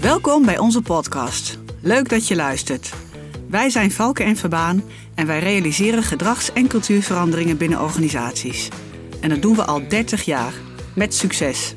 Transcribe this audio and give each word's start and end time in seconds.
Welkom 0.00 0.44
bij 0.44 0.58
onze 0.58 0.82
podcast. 0.82 1.58
Leuk 1.80 2.08
dat 2.08 2.28
je 2.28 2.36
luistert. 2.36 2.92
Wij 3.48 3.70
zijn 3.70 3.92
Valken 3.92 4.24
en 4.24 4.36
Verbaan 4.36 4.82
en 5.14 5.26
wij 5.26 5.38
realiseren 5.38 6.02
gedrags- 6.02 6.52
en 6.52 6.68
cultuurveranderingen 6.68 7.56
binnen 7.56 7.82
organisaties. 7.82 8.68
En 9.20 9.28
dat 9.28 9.42
doen 9.42 9.56
we 9.56 9.64
al 9.64 9.88
30 9.88 10.22
jaar, 10.22 10.52
met 10.94 11.14
succes. 11.14 11.74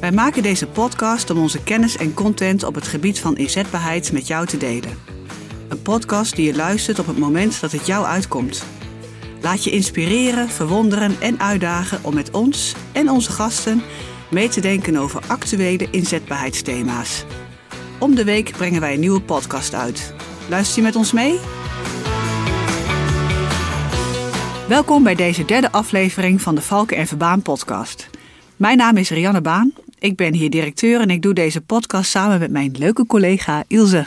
Wij 0.00 0.12
maken 0.12 0.42
deze 0.42 0.66
podcast 0.66 1.30
om 1.30 1.38
onze 1.38 1.62
kennis 1.62 1.96
en 1.96 2.14
content 2.14 2.62
op 2.62 2.74
het 2.74 2.86
gebied 2.86 3.18
van 3.20 3.36
inzetbaarheid 3.36 4.12
met 4.12 4.26
jou 4.26 4.46
te 4.46 4.56
delen. 4.56 4.98
Een 5.68 5.82
podcast 5.82 6.36
die 6.36 6.46
je 6.46 6.56
luistert 6.56 6.98
op 6.98 7.06
het 7.06 7.18
moment 7.18 7.60
dat 7.60 7.72
het 7.72 7.86
jou 7.86 8.04
uitkomt. 8.04 8.64
Laat 9.44 9.64
je 9.64 9.70
inspireren, 9.70 10.48
verwonderen 10.48 11.20
en 11.20 11.40
uitdagen 11.40 11.98
om 12.04 12.14
met 12.14 12.30
ons 12.30 12.74
en 12.92 13.10
onze 13.10 13.32
gasten 13.32 13.82
mee 14.30 14.48
te 14.48 14.60
denken 14.60 14.96
over 14.96 15.22
actuele 15.26 15.88
inzetbaarheidsthema's. 15.90 17.24
Om 17.98 18.14
de 18.14 18.24
week 18.24 18.52
brengen 18.56 18.80
wij 18.80 18.94
een 18.94 19.00
nieuwe 19.00 19.20
podcast 19.20 19.74
uit. 19.74 20.14
Luister 20.48 20.76
je 20.76 20.82
met 20.82 20.96
ons 20.96 21.12
mee? 21.12 21.38
Welkom 24.68 25.02
bij 25.02 25.14
deze 25.14 25.44
derde 25.44 25.72
aflevering 25.72 26.40
van 26.42 26.54
de 26.54 26.62
Valken 26.62 26.96
en 26.96 27.06
Verbaan 27.06 27.42
podcast. 27.42 28.10
Mijn 28.56 28.76
naam 28.76 28.96
is 28.96 29.10
Rianne 29.10 29.40
Baan. 29.40 29.72
Ik 29.98 30.16
ben 30.16 30.34
hier 30.34 30.50
directeur 30.50 31.00
en 31.00 31.10
ik 31.10 31.22
doe 31.22 31.34
deze 31.34 31.60
podcast 31.60 32.10
samen 32.10 32.38
met 32.38 32.50
mijn 32.50 32.74
leuke 32.78 33.06
collega 33.06 33.64
Ilse. 33.66 34.06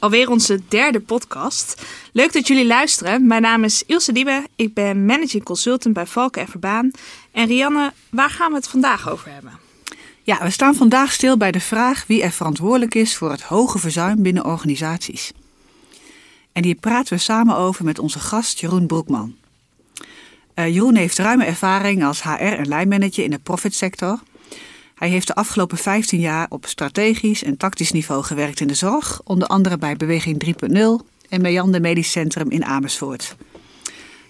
Alweer 0.00 0.30
onze 0.30 0.60
derde 0.68 1.00
podcast. 1.00 1.82
Leuk 2.12 2.32
dat 2.32 2.46
jullie 2.46 2.66
luisteren. 2.66 3.26
Mijn 3.26 3.42
naam 3.42 3.64
is 3.64 3.82
Ilse 3.86 4.12
Diebe. 4.12 4.46
Ik 4.56 4.74
ben 4.74 5.04
managing 5.04 5.42
consultant 5.42 5.94
bij 5.94 6.06
Valken 6.06 6.42
en 6.42 6.48
Verbaan. 6.48 6.90
En 7.32 7.46
Rianne, 7.46 7.92
waar 8.10 8.30
gaan 8.30 8.50
we 8.50 8.56
het 8.56 8.68
vandaag 8.68 9.10
over 9.10 9.32
hebben? 9.32 9.58
Ja, 10.22 10.42
we 10.42 10.50
staan 10.50 10.74
vandaag 10.74 11.12
stil 11.12 11.36
bij 11.36 11.50
de 11.50 11.60
vraag 11.60 12.04
wie 12.06 12.22
er 12.22 12.30
verantwoordelijk 12.30 12.94
is 12.94 13.16
voor 13.16 13.30
het 13.30 13.42
hoge 13.42 13.78
verzuim 13.78 14.22
binnen 14.22 14.44
organisaties. 14.44 15.32
En 16.52 16.64
hier 16.64 16.74
praten 16.74 17.12
we 17.12 17.22
samen 17.22 17.56
over 17.56 17.84
met 17.84 17.98
onze 17.98 18.18
gast 18.18 18.60
Jeroen 18.60 18.86
Broekman. 18.86 19.36
Uh, 20.54 20.68
Jeroen 20.68 20.96
heeft 20.96 21.18
ruime 21.18 21.44
ervaring 21.44 22.04
als 22.04 22.22
HR- 22.22 22.28
en 22.30 22.68
lijnmanager 22.68 23.24
in 23.24 23.30
de 23.30 23.38
profitsector. 23.38 24.20
Hij 25.00 25.08
heeft 25.08 25.26
de 25.26 25.34
afgelopen 25.34 25.78
15 25.78 26.20
jaar 26.20 26.46
op 26.48 26.66
strategisch 26.66 27.42
en 27.42 27.56
tactisch 27.56 27.92
niveau 27.92 28.22
gewerkt 28.22 28.60
in 28.60 28.66
de 28.66 28.74
zorg, 28.74 29.20
onder 29.24 29.48
andere 29.48 29.78
bij 29.78 29.96
Beweging 29.96 30.44
3.0 30.44 31.06
en 31.28 31.40
Meander 31.40 31.80
Medisch 31.80 32.10
Centrum 32.10 32.50
in 32.50 32.64
Amersfoort. 32.64 33.36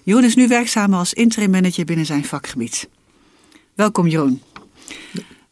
Jeroen 0.03 0.25
is 0.25 0.35
nu 0.35 0.49
werkzaam 0.49 0.95
als 0.95 1.13
interim 1.13 1.51
manager 1.51 1.85
binnen 1.85 2.07
zijn 2.07 2.25
vakgebied. 2.25 2.89
Welkom 3.75 4.07
Jeroen. 4.07 4.43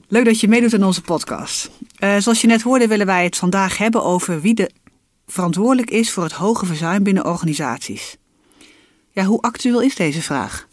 Leuk 0.09 0.25
dat 0.25 0.41
je 0.41 0.49
meedoet 0.49 0.75
aan 0.75 0.85
onze 0.85 1.03
podcast. 1.03 1.71
Uh, 2.01 2.17
zoals 2.17 2.41
je 2.41 2.47
net 2.47 2.63
hoorde 2.63 2.87
willen 2.87 3.07
wij 3.07 3.25
het 3.25 3.37
vandaag 3.37 3.79
hebben 3.79 4.05
over 4.05 4.41
wie 4.41 4.55
de 4.55 4.71
verantwoordelijk 5.27 5.91
is 5.91 6.13
voor 6.13 6.23
het 6.23 6.33
hoge 6.33 6.67
verzuim 6.67 7.03
binnen 7.03 7.27
organisaties. 7.27 8.17
Ja, 9.11 9.25
hoe 9.25 9.41
actueel 9.41 9.83
is 9.83 9.95
deze 9.95 10.23
vraag? 10.23 10.68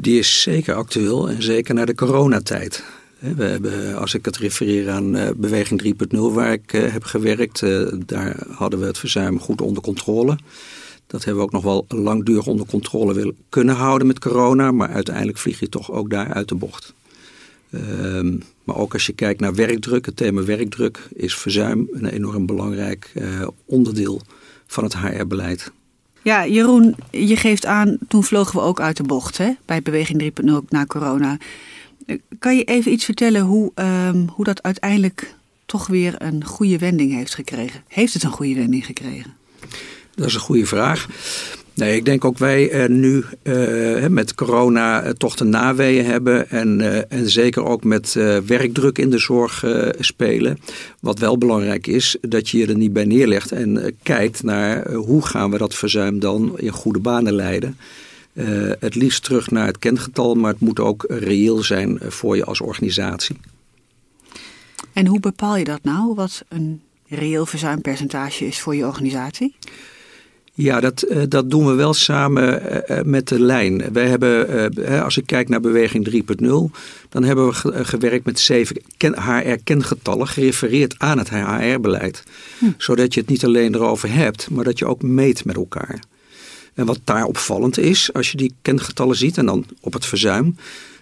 Die 0.00 0.18
is 0.18 0.42
zeker 0.42 0.74
actueel 0.74 1.28
en 1.28 1.42
zeker 1.42 1.74
naar 1.74 1.86
de 1.86 1.94
coronatijd. 1.94 2.84
We 3.18 3.44
hebben, 3.44 3.96
als 3.96 4.14
ik 4.14 4.24
het 4.24 4.36
refereer 4.36 4.90
aan 4.90 5.16
uh, 5.16 5.28
Beweging 5.36 5.96
3.0 6.14 6.18
waar 6.18 6.52
ik 6.52 6.72
uh, 6.72 6.92
heb 6.92 7.04
gewerkt, 7.04 7.62
uh, 7.62 7.92
daar 8.06 8.36
hadden 8.48 8.80
we 8.80 8.86
het 8.86 8.98
verzuim 8.98 9.40
goed 9.40 9.60
onder 9.60 9.82
controle. 9.82 10.38
Dat 11.06 11.24
hebben 11.24 11.42
we 11.42 11.48
ook 11.48 11.54
nog 11.54 11.62
wel 11.62 11.84
langdurig 11.88 12.46
onder 12.46 12.66
controle 12.66 13.14
willen 13.14 13.36
kunnen 13.48 13.74
houden 13.74 14.06
met 14.06 14.18
corona, 14.18 14.70
maar 14.70 14.88
uiteindelijk 14.88 15.38
vlieg 15.38 15.60
je 15.60 15.68
toch 15.68 15.92
ook 15.92 16.10
daar 16.10 16.32
uit 16.32 16.48
de 16.48 16.54
bocht. 16.54 16.94
Ehm, 17.70 18.36
maar 18.64 18.76
ook 18.76 18.92
als 18.92 19.06
je 19.06 19.12
kijkt 19.12 19.40
naar 19.40 19.54
werkdruk, 19.54 20.06
het 20.06 20.16
thema 20.16 20.44
werkdruk 20.44 21.08
is 21.14 21.36
verzuim 21.36 21.88
een 21.92 22.06
enorm 22.06 22.46
belangrijk 22.46 23.12
onderdeel 23.64 24.22
van 24.66 24.84
het 24.84 24.96
HR-beleid. 24.96 25.72
Ja, 26.28 26.46
Jeroen, 26.46 26.96
je 27.10 27.36
geeft 27.36 27.66
aan, 27.66 27.98
toen 28.08 28.24
vlogen 28.24 28.54
we 28.54 28.60
ook 28.60 28.80
uit 28.80 28.96
de 28.96 29.02
bocht 29.02 29.38
hè, 29.38 29.50
bij 29.64 29.82
Beweging 29.82 30.32
3.0 30.42 30.52
na 30.68 30.86
corona. 30.86 31.36
Kan 32.38 32.56
je 32.56 32.64
even 32.64 32.92
iets 32.92 33.04
vertellen 33.04 33.40
hoe, 33.40 33.72
um, 33.74 34.28
hoe 34.28 34.44
dat 34.44 34.62
uiteindelijk 34.62 35.34
toch 35.66 35.86
weer 35.86 36.14
een 36.18 36.44
goede 36.44 36.78
wending 36.78 37.12
heeft 37.12 37.34
gekregen? 37.34 37.82
Heeft 37.88 38.14
het 38.14 38.22
een 38.22 38.30
goede 38.30 38.54
wending 38.54 38.86
gekregen? 38.86 39.36
Dat 40.14 40.26
is 40.26 40.34
een 40.34 40.40
goede 40.40 40.66
vraag. 40.66 41.08
Nee, 41.78 41.96
ik 41.96 42.04
denk 42.04 42.24
ook 42.24 42.38
wij 42.38 42.72
uh, 42.72 42.88
nu 42.88 43.24
uh, 43.42 44.06
met 44.06 44.34
corona 44.34 45.04
uh, 45.04 45.10
toch 45.10 45.36
de 45.36 45.44
naweeën 45.44 46.04
hebben. 46.04 46.50
En, 46.50 46.80
en 47.10 47.30
zeker 47.30 47.64
ook 47.64 47.84
met 47.84 48.12
werkdruk 48.46 48.98
in 48.98 49.10
de 49.10 49.18
zorg 49.18 49.64
spelen. 49.98 50.58
Wat 51.00 51.18
wel 51.18 51.38
belangrijk 51.38 51.86
is, 51.86 52.16
dat 52.20 52.48
je 52.48 52.58
je 52.58 52.66
er 52.66 52.76
niet 52.76 52.92
bij 52.92 53.04
neerlegt. 53.04 53.52
En 53.52 53.96
kijkt 54.02 54.42
naar 54.42 54.92
hoe 54.92 55.26
gaan 55.26 55.50
we 55.50 55.58
dat 55.58 55.74
verzuim 55.74 56.18
dan 56.20 56.58
in 56.58 56.70
goede 56.70 56.98
banen 56.98 57.34
leiden. 57.34 57.76
het 58.78 58.94
liefst 58.94 59.24
terug 59.24 59.50
naar 59.50 59.66
het 59.66 59.78
kengetal, 59.78 60.34
maar 60.34 60.52
het 60.52 60.60
moet 60.60 60.80
ook 60.80 61.04
reëel 61.08 61.62
zijn 61.62 61.98
voor 62.02 62.36
je 62.36 62.44
als 62.44 62.60
organisatie. 62.60 63.36
En 64.92 65.06
hoe 65.06 65.20
bepaal 65.20 65.56
je 65.56 65.64
dat 65.64 65.82
nou, 65.82 66.14
wat 66.14 66.44
een 66.48 66.80
reëel 67.08 67.46
verzuimpercentage 67.46 68.46
is 68.46 68.60
voor 68.60 68.74
je 68.74 68.86
organisatie? 68.86 69.54
Ja, 70.60 70.80
dat, 70.80 71.06
dat 71.28 71.50
doen 71.50 71.66
we 71.66 71.72
wel 71.72 71.94
samen 71.94 72.62
met 73.04 73.28
de 73.28 73.40
lijn. 73.40 73.92
Wij 73.92 74.06
hebben, 74.06 75.02
als 75.02 75.16
ik 75.16 75.26
kijk 75.26 75.48
naar 75.48 75.60
beweging 75.60 76.24
3.0, 76.40 76.46
dan 77.08 77.24
hebben 77.24 77.46
we 77.46 77.84
gewerkt 77.84 78.24
met 78.24 78.40
zeven 78.40 78.76
HR-kengetallen 78.98 80.26
gerefereerd 80.26 80.94
aan 80.98 81.18
het 81.18 81.30
HR-beleid. 81.30 82.24
Hm. 82.58 82.64
Zodat 82.76 83.14
je 83.14 83.20
het 83.20 83.28
niet 83.28 83.44
alleen 83.44 83.74
erover 83.74 84.12
hebt, 84.12 84.50
maar 84.50 84.64
dat 84.64 84.78
je 84.78 84.86
ook 84.86 85.02
meet 85.02 85.44
met 85.44 85.56
elkaar. 85.56 86.00
En 86.74 86.86
wat 86.86 87.00
daar 87.04 87.24
opvallend 87.24 87.78
is, 87.78 88.12
als 88.12 88.30
je 88.30 88.36
die 88.36 88.54
kengetallen 88.62 89.16
ziet 89.16 89.38
en 89.38 89.46
dan 89.46 89.66
op 89.80 89.92
het 89.92 90.06
verzuim, 90.06 90.56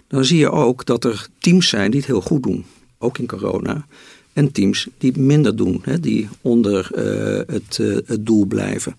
dan 0.09 0.25
zie 0.25 0.39
je 0.39 0.51
ook 0.51 0.85
dat 0.85 1.05
er 1.05 1.27
teams 1.39 1.69
zijn 1.69 1.91
die 1.91 2.01
het 2.01 2.09
heel 2.09 2.21
goed 2.21 2.43
doen. 2.43 2.65
Ook 2.99 3.19
in 3.19 3.27
corona 3.27 3.87
en 4.37 4.53
teams 4.53 4.87
die 4.99 5.19
minder 5.19 5.57
doen, 5.57 5.81
hè, 5.83 6.01
die 6.01 6.29
onder 6.41 6.89
het, 7.47 7.79
uh, 7.79 7.97
het 8.07 8.27
doel 8.27 8.45
blijven. 8.45 8.97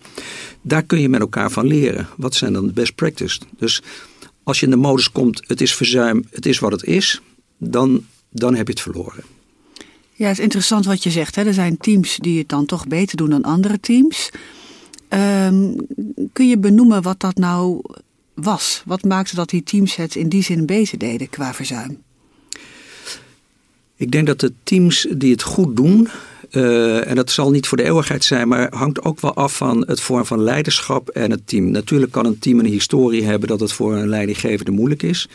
Daar 0.62 0.82
kun 0.82 1.00
je 1.00 1.08
met 1.08 1.20
elkaar 1.20 1.50
van 1.50 1.66
leren. 1.66 2.06
Wat 2.16 2.34
zijn 2.34 2.52
dan 2.52 2.66
de 2.66 2.72
best 2.72 2.94
practice? 2.94 3.40
Dus 3.58 3.82
als 4.42 4.60
je 4.60 4.64
in 4.64 4.70
de 4.70 4.78
modus 4.78 5.12
komt, 5.12 5.42
het 5.46 5.60
is 5.60 5.74
verzuim, 5.74 6.24
het 6.30 6.46
is 6.46 6.58
wat 6.58 6.72
het 6.72 6.84
is, 6.84 7.20
dan, 7.58 8.04
dan 8.30 8.54
heb 8.54 8.66
je 8.66 8.72
het 8.72 8.82
verloren. 8.82 9.22
Ja, 10.12 10.26
het 10.26 10.38
is 10.38 10.42
interessant 10.42 10.84
wat 10.84 11.02
je 11.02 11.10
zegt. 11.10 11.34
Hè? 11.34 11.44
Er 11.44 11.54
zijn 11.54 11.76
teams 11.76 12.16
die 12.16 12.38
het 12.38 12.48
dan 12.48 12.66
toch 12.66 12.86
beter 12.86 13.16
doen 13.16 13.30
dan 13.30 13.42
andere 13.42 13.80
teams. 13.80 14.30
Um, 15.08 15.76
kun 16.32 16.48
je 16.48 16.58
benoemen 16.58 17.02
wat 17.02 17.20
dat 17.20 17.36
nou 17.36 17.80
was? 18.34 18.82
Wat 18.86 19.04
maakte 19.04 19.34
dat 19.34 19.48
die 19.50 19.62
teams 19.62 19.96
het 19.96 20.14
in 20.14 20.28
die 20.28 20.42
zin 20.42 20.66
beter 20.66 20.98
deden 20.98 21.28
qua 21.28 21.54
verzuim? 21.54 22.02
Ik 23.98 24.10
denk 24.10 24.26
dat 24.26 24.40
de 24.40 24.52
teams 24.62 25.06
die 25.10 25.32
het 25.32 25.42
goed 25.42 25.76
doen, 25.76 26.08
uh, 26.50 27.08
en 27.08 27.14
dat 27.14 27.30
zal 27.30 27.50
niet 27.50 27.66
voor 27.66 27.76
de 27.76 27.84
eeuwigheid 27.84 28.24
zijn, 28.24 28.48
maar 28.48 28.74
hangt 28.74 29.02
ook 29.02 29.20
wel 29.20 29.34
af 29.34 29.56
van 29.56 29.84
het 29.86 30.00
vorm 30.00 30.24
van 30.24 30.42
leiderschap 30.42 31.08
en 31.08 31.30
het 31.30 31.46
team. 31.46 31.70
Natuurlijk 31.70 32.12
kan 32.12 32.26
een 32.26 32.38
team 32.38 32.58
een 32.58 32.66
historie 32.66 33.24
hebben 33.24 33.48
dat 33.48 33.60
het 33.60 33.72
voor 33.72 33.94
een 33.94 34.08
leidinggevende 34.08 34.70
moeilijk 34.70 35.02
is. 35.02 35.28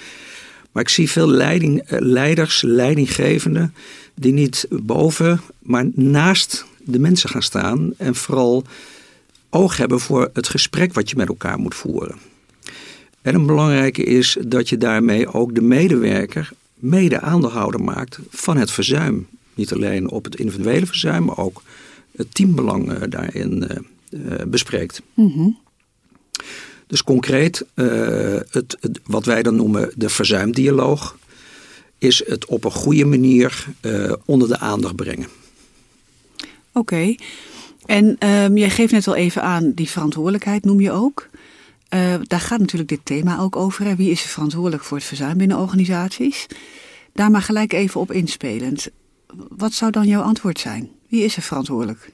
Maar 0.72 0.84
ik 0.84 0.90
zie 0.90 1.10
veel 1.10 1.28
leiding, 1.28 1.84
leiders, 1.88 2.62
leidinggevenden, 2.62 3.74
die 4.16 4.34
niet 4.34 4.68
boven, 4.70 5.42
maar 5.60 5.86
naast 5.94 6.66
de 6.84 7.00
mensen 7.00 7.30
gaan 7.30 7.42
staan 7.42 7.94
en 7.98 8.16
vooral 8.16 8.64
oog 9.50 9.78
hebben 9.78 10.00
voor 10.00 10.30
het 10.34 10.48
gesprek 10.48 10.94
wat 10.94 11.10
je 11.10 11.16
met 11.16 11.28
elkaar 11.28 11.58
moet 11.60 11.76
voeren. 11.76 12.16
En 13.22 13.36
een 13.36 13.46
belangrijke 13.46 14.04
is 14.04 14.38
dat 14.48 14.70
je 14.70 14.78
daarmee 14.78 15.34
ook 15.34 15.56
de 15.56 15.62
medewerker 15.62 16.52
mede 16.84 17.20
aandeelhouder 17.20 17.84
maakt 17.84 18.20
van 18.30 18.58
het 18.58 18.72
verzuim. 18.72 19.28
Niet 19.54 19.74
alleen 19.74 20.10
op 20.10 20.24
het 20.24 20.36
individuele 20.36 20.86
verzuim, 20.86 21.26
maar 21.26 21.38
ook 21.38 21.62
het 22.16 22.36
teambelang 22.36 22.92
uh, 22.92 23.02
daarin 23.10 23.64
uh, 24.12 24.26
uh, 24.26 24.46
bespreekt. 24.48 25.02
Mm 25.14 25.32
-hmm. 25.32 25.58
Dus 26.88 27.04
concreet, 27.04 27.66
het, 27.76 28.78
het, 28.80 29.00
wat 29.04 29.26
wij 29.26 29.44
dan 29.44 29.56
noemen 29.56 29.92
de 29.96 30.10
verzuimdialoog, 30.10 31.18
is 31.98 32.24
het 32.26 32.46
op 32.46 32.64
een 32.64 32.72
goede 32.72 33.06
manier 33.06 33.68
onder 34.26 34.48
de 34.48 34.60
aandacht 34.60 34.96
brengen. 34.96 35.28
Oké, 36.38 36.48
okay. 36.72 37.20
en 37.86 38.28
um, 38.28 38.58
jij 38.58 38.70
geeft 38.70 38.92
net 38.92 39.08
al 39.08 39.16
even 39.16 39.42
aan, 39.42 39.72
die 39.72 39.90
verantwoordelijkheid 39.90 40.64
noem 40.64 40.82
je 40.82 40.92
ook. 40.92 41.30
Uh, 41.94 42.16
daar 42.24 42.40
gaat 42.40 42.60
natuurlijk 42.60 42.90
dit 42.90 43.00
thema 43.04 43.40
ook 43.40 43.56
over. 43.56 43.86
Hè. 43.86 43.96
Wie 43.96 44.12
is 44.12 44.24
er 44.24 44.30
verantwoordelijk 44.30 44.84
voor 44.84 44.98
het 44.98 45.06
verzuim 45.06 45.38
binnen 45.38 45.58
organisaties? 45.58 46.48
Daar 47.14 47.32
maar 47.32 47.42
gelijk 47.42 47.74
even 47.74 48.02
op 48.02 48.12
inspelend. 48.12 48.88
Wat 49.58 49.74
zou 49.74 49.92
dan 49.92 50.08
jouw 50.08 50.22
antwoord 50.22 50.60
zijn? 50.60 50.90
Wie 51.08 51.24
is 51.24 51.36
er 51.36 51.42
verantwoordelijk? 51.42 52.10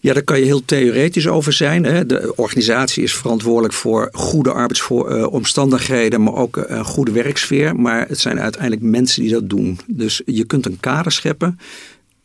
Ja, 0.00 0.12
daar 0.12 0.22
kan 0.22 0.38
je 0.38 0.44
heel 0.44 0.64
theoretisch 0.64 1.26
over 1.26 1.52
zijn. 1.52 1.84
Hè. 1.84 2.06
De 2.06 2.32
organisatie 2.36 3.02
is 3.02 3.14
verantwoordelijk 3.14 3.74
voor 3.74 4.08
goede 4.12 4.52
arbeidsomstandigheden, 4.52 6.22
maar 6.22 6.34
ook 6.34 6.56
een 6.56 6.84
goede 6.84 7.12
werksfeer. 7.12 7.76
Maar 7.76 8.08
het 8.08 8.18
zijn 8.18 8.40
uiteindelijk 8.40 8.82
mensen 8.82 9.22
die 9.22 9.32
dat 9.32 9.48
doen. 9.48 9.78
Dus 9.86 10.22
je 10.26 10.44
kunt 10.44 10.66
een 10.66 10.80
kader 10.80 11.12
scheppen. 11.12 11.58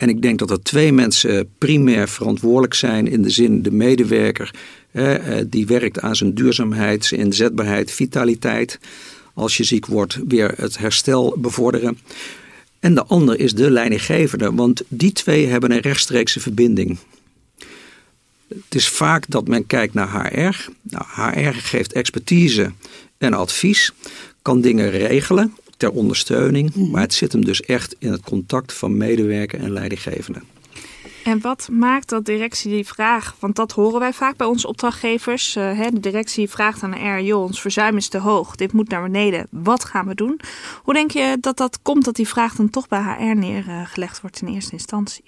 En 0.03 0.09
ik 0.09 0.21
denk 0.21 0.39
dat 0.39 0.51
er 0.51 0.63
twee 0.63 0.94
mensen 0.94 1.50
primair 1.57 2.09
verantwoordelijk 2.09 2.73
zijn 2.73 3.07
in 3.07 3.21
de 3.21 3.29
zin 3.29 3.61
de 3.61 3.71
medewerker 3.71 4.51
die 5.47 5.67
werkt 5.67 6.00
aan 6.00 6.15
zijn 6.15 6.33
duurzaamheid, 6.33 7.05
zijn 7.05 7.21
inzetbaarheid, 7.21 7.91
vitaliteit. 7.91 8.79
Als 9.33 9.57
je 9.57 9.63
ziek 9.63 9.85
wordt, 9.85 10.19
weer 10.27 10.53
het 10.55 10.77
herstel 10.77 11.35
bevorderen. 11.38 11.97
En 12.79 12.95
de 12.95 13.03
ander 13.03 13.39
is 13.39 13.53
de 13.53 13.71
leidinggevende, 13.71 14.53
want 14.53 14.81
die 14.88 15.11
twee 15.11 15.47
hebben 15.47 15.71
een 15.71 15.79
rechtstreekse 15.79 16.39
verbinding. 16.39 16.97
Het 18.47 18.75
is 18.75 18.88
vaak 18.88 19.25
dat 19.29 19.47
men 19.47 19.67
kijkt 19.67 19.94
naar 19.94 20.33
HR. 20.33 20.69
Nou, 20.81 21.06
HR 21.15 21.53
geeft 21.53 21.94
expertise 21.94 22.71
en 23.17 23.33
advies, 23.33 23.94
kan 24.41 24.61
dingen 24.61 24.91
regelen 24.91 25.53
ter 25.83 25.91
ondersteuning, 25.91 26.75
maar 26.91 27.01
het 27.01 27.13
zit 27.13 27.31
hem 27.31 27.45
dus 27.45 27.62
echt 27.62 27.95
in 28.00 28.12
het 28.12 28.21
contact 28.21 28.74
van 28.74 28.97
medewerker 28.97 29.59
en 29.59 29.71
leidinggevende. 29.71 30.41
En 31.24 31.41
wat 31.41 31.68
maakt 31.71 32.09
dat 32.09 32.25
directie 32.25 32.71
die 32.71 32.88
vraag, 32.88 33.35
want 33.39 33.56
dat 33.56 33.71
horen 33.71 34.00
wij 34.00 34.13
vaak 34.13 34.38
bij 34.38 34.47
onze 34.47 34.68
opdrachtgevers. 34.68 35.53
Hè, 35.53 35.89
de 35.89 36.00
directie 36.00 36.50
vraagt 36.50 36.83
aan 36.83 36.91
de 36.91 37.07
R, 37.07 37.21
joh, 37.21 37.44
ons 37.44 37.62
verzuim 37.62 37.97
is 37.97 38.07
te 38.07 38.18
hoog, 38.18 38.56
dit 38.56 38.74
moet 38.74 38.89
naar 38.89 39.01
beneden, 39.01 39.47
wat 39.50 39.85
gaan 39.85 40.07
we 40.07 40.15
doen? 40.15 40.39
Hoe 40.83 40.94
denk 40.94 41.12
je 41.12 41.38
dat 41.39 41.57
dat 41.57 41.80
komt 41.81 42.06
dat 42.06 42.15
die 42.15 42.27
vraag 42.27 42.56
dan 42.56 42.69
toch 42.69 42.88
bij 42.88 43.01
HR 43.01 43.38
neergelegd 43.38 44.21
wordt 44.21 44.41
in 44.41 44.47
eerste 44.47 44.71
instantie? 44.71 45.24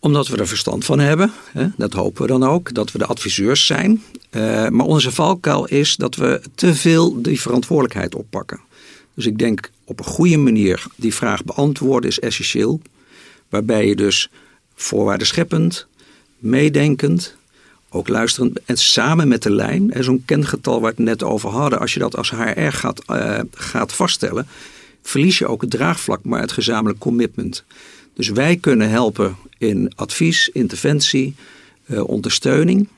Omdat 0.00 0.28
we 0.28 0.36
er 0.36 0.48
verstand 0.48 0.84
van 0.84 0.98
hebben, 0.98 1.32
hè, 1.52 1.66
dat 1.76 1.92
hopen 1.92 2.22
we 2.22 2.28
dan 2.28 2.44
ook, 2.44 2.74
dat 2.74 2.92
we 2.92 2.98
de 2.98 3.06
adviseurs 3.06 3.66
zijn. 3.66 4.02
Uh, 4.30 4.68
maar 4.68 4.86
onze 4.86 5.12
valkuil 5.12 5.66
is 5.66 5.96
dat 5.96 6.14
we 6.14 6.42
te 6.54 6.74
veel 6.74 7.22
die 7.22 7.40
verantwoordelijkheid 7.40 8.14
oppakken. 8.14 8.60
Dus 9.14 9.26
ik 9.26 9.38
denk 9.38 9.70
op 9.84 9.98
een 9.98 10.04
goede 10.04 10.36
manier 10.36 10.84
die 10.96 11.14
vraag 11.14 11.44
beantwoorden 11.44 12.10
is 12.10 12.20
essentieel. 12.20 12.80
Waarbij 13.48 13.86
je 13.86 13.96
dus 13.96 14.30
voorwaarden 14.74 15.26
scheppend, 15.26 15.86
meedenkend, 16.38 17.36
ook 17.88 18.08
luisterend 18.08 18.60
en 18.64 18.76
samen 18.76 19.28
met 19.28 19.42
de 19.42 19.50
lijn. 19.50 19.92
Zo'n 19.98 20.22
kengetal 20.24 20.80
waar 20.80 20.94
we 20.94 21.02
het 21.02 21.06
net 21.06 21.22
over 21.22 21.50
hadden. 21.50 21.78
Als 21.78 21.94
je 21.94 21.98
dat 21.98 22.16
als 22.16 22.30
HR 22.30 22.60
gaat, 22.70 23.02
uh, 23.10 23.40
gaat 23.54 23.92
vaststellen, 23.92 24.46
verlies 25.02 25.38
je 25.38 25.46
ook 25.46 25.60
het 25.60 25.70
draagvlak, 25.70 26.24
maar 26.24 26.40
het 26.40 26.52
gezamenlijk 26.52 26.98
commitment. 26.98 27.64
Dus 28.14 28.28
wij 28.28 28.56
kunnen 28.56 28.88
helpen 28.88 29.36
in 29.58 29.92
advies, 29.94 30.48
interventie, 30.52 31.34
uh, 31.86 32.08
ondersteuning. 32.08 32.88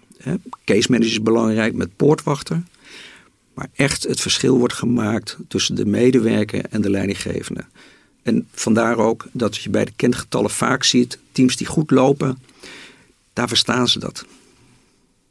Case 0.65 0.91
manager 0.91 1.13
is 1.13 1.23
belangrijk 1.23 1.75
met 1.75 1.97
poortwachter. 1.97 2.63
Maar 3.55 3.69
echt 3.75 4.03
het 4.03 4.21
verschil 4.21 4.59
wordt 4.59 4.75
gemaakt 4.75 5.37
tussen 5.49 5.75
de 5.75 5.87
medewerker 5.87 6.65
en 6.71 6.81
de 6.81 6.91
leidinggevende. 6.91 7.65
En 8.23 8.49
vandaar 8.53 8.99
ook 8.99 9.27
dat 9.33 9.57
je 9.57 9.71
bij 9.71 9.85
de 9.85 9.93
kengetallen 9.97 10.51
vaak 10.51 10.85
ziet, 10.85 11.19
teams 11.33 11.57
die 11.57 11.67
goed 11.67 11.91
lopen, 11.91 12.39
daar 13.33 13.49
verstaan 13.49 13.89
ze 13.89 13.99
dat. 13.99 14.25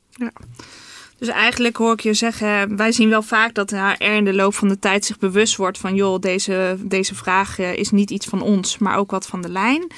Ja. 0.10 0.32
Dus 1.18 1.28
eigenlijk 1.28 1.78
hoor 1.78 1.94
ik 1.94 2.00
je 2.00 2.14
zeggen, 2.14 2.76
wij 2.78 2.92
zien 2.92 3.10
wel 3.10 3.22
vaak 3.22 3.54
dat 3.54 3.72
HR 3.72 4.04
in 4.04 4.26
de 4.26 4.34
loop 4.34 4.54
van 4.56 4.68
de 4.68 4.80
tijd 4.80 5.06
zich 5.06 5.20
bewust 5.20 5.56
wordt 5.56 5.78
van 5.78 5.96
joh, 5.96 6.20
deze, 6.20 6.78
deze 6.80 7.16
vraag 7.16 7.60
eh, 7.60 7.74
is 7.74 7.92
niet 7.92 8.12
iets 8.12 8.26
van 8.26 8.42
ons, 8.42 8.78
maar 8.78 8.98
ook 8.98 9.12
wat 9.12 9.28
van 9.28 9.42
de 9.42 9.50
lijn. 9.50 9.92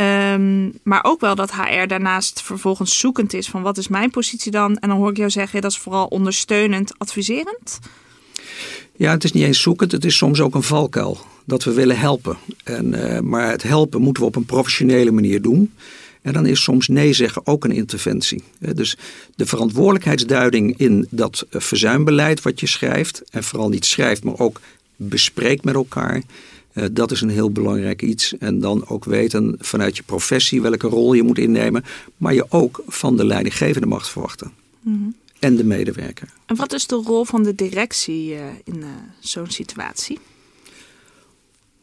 Um, 0.00 0.78
maar 0.82 1.04
ook 1.04 1.20
wel 1.20 1.34
dat 1.34 1.52
HR 1.52 1.86
daarnaast 1.86 2.42
vervolgens 2.42 2.98
zoekend 2.98 3.34
is 3.34 3.48
van 3.48 3.62
wat 3.62 3.78
is 3.78 3.88
mijn 3.88 4.10
positie 4.10 4.52
dan? 4.52 4.76
En 4.78 4.88
dan 4.88 4.98
hoor 4.98 5.10
ik 5.10 5.16
jou 5.16 5.30
zeggen, 5.30 5.60
dat 5.60 5.70
is 5.70 5.78
vooral 5.78 6.06
ondersteunend, 6.06 6.92
adviserend. 6.98 7.78
Ja, 8.96 9.10
het 9.10 9.24
is 9.24 9.32
niet 9.32 9.44
eens 9.44 9.62
zoekend, 9.62 9.92
het 9.92 10.04
is 10.04 10.16
soms 10.16 10.40
ook 10.40 10.54
een 10.54 10.62
valkuil. 10.62 11.18
Dat 11.44 11.64
we 11.64 11.72
willen 11.72 11.98
helpen. 11.98 12.36
En, 12.64 12.94
uh, 12.94 13.20
maar 13.20 13.50
het 13.50 13.62
helpen 13.62 14.00
moeten 14.00 14.22
we 14.22 14.28
op 14.28 14.36
een 14.36 14.44
professionele 14.44 15.10
manier 15.10 15.42
doen. 15.42 15.72
En 16.22 16.32
dan 16.32 16.46
is 16.46 16.62
soms 16.62 16.88
nee 16.88 17.12
zeggen 17.12 17.46
ook 17.46 17.64
een 17.64 17.72
interventie. 17.72 18.42
Dus 18.58 18.96
de 19.36 19.46
verantwoordelijkheidsduiding 19.46 20.78
in 20.78 21.06
dat 21.10 21.46
verzuimbeleid 21.50 22.42
wat 22.42 22.60
je 22.60 22.66
schrijft, 22.66 23.22
en 23.30 23.44
vooral 23.44 23.68
niet 23.68 23.84
schrijft, 23.84 24.24
maar 24.24 24.38
ook 24.38 24.60
bespreekt 24.96 25.64
met 25.64 25.74
elkaar, 25.74 26.16
eh, 26.16 26.22
dat 26.92 27.10
is 27.10 27.20
een 27.20 27.28
heel 27.28 27.50
belangrijk 27.50 28.02
iets. 28.02 28.38
En 28.38 28.60
dan 28.60 28.88
ook 28.88 29.04
weten 29.04 29.56
vanuit 29.58 29.96
je 29.96 30.02
professie 30.02 30.62
welke 30.62 30.88
rol 30.88 31.12
je 31.12 31.22
moet 31.22 31.38
innemen, 31.38 31.84
maar 32.16 32.34
je 32.34 32.46
ook 32.48 32.82
van 32.86 33.16
de 33.16 33.24
leidinggevende 33.24 33.86
mag 33.86 34.10
verwachten. 34.10 34.52
Mm 34.80 35.14
En 35.38 35.56
de 35.56 35.64
medewerker. 35.64 36.28
En 36.46 36.56
wat 36.56 36.72
is 36.72 36.86
de 36.86 36.96
rol 36.96 37.24
van 37.24 37.42
de 37.42 37.54
directie 37.54 38.34
eh, 38.34 38.40
in 38.64 38.82
eh, 38.82 38.88
zo'n 39.20 39.50
situatie? 39.50 40.18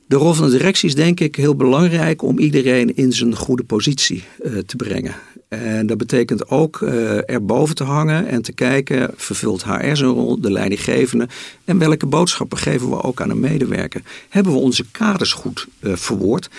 De 0.07 0.15
rol 0.15 0.33
van 0.33 0.45
de 0.45 0.57
directie 0.57 0.89
is 0.89 0.95
denk 0.95 1.19
ik 1.19 1.35
heel 1.35 1.55
belangrijk 1.55 2.21
om 2.21 2.39
iedereen 2.39 2.95
in 2.95 3.11
zijn 3.11 3.35
goede 3.35 3.63
positie 3.63 4.23
te 4.65 4.75
brengen. 4.75 5.15
En 5.61 5.87
dat 5.87 5.97
betekent 5.97 6.49
ook 6.49 6.79
uh, 6.79 7.29
erboven 7.29 7.75
te 7.75 7.83
hangen 7.83 8.27
en 8.27 8.41
te 8.41 8.51
kijken, 8.51 9.11
vervult 9.15 9.63
HR 9.63 9.95
zijn 9.95 10.09
rol, 10.09 10.41
de 10.41 10.51
leidinggevende 10.51 11.27
en 11.65 11.77
welke 11.77 12.05
boodschappen 12.05 12.57
geven 12.57 12.89
we 12.89 13.03
ook 13.03 13.21
aan 13.21 13.29
een 13.29 13.39
medewerker? 13.39 14.01
Hebben 14.29 14.53
we 14.53 14.59
onze 14.59 14.85
kaders 14.91 15.33
goed 15.33 15.67
uh, 15.79 15.95
verwoord? 15.95 16.49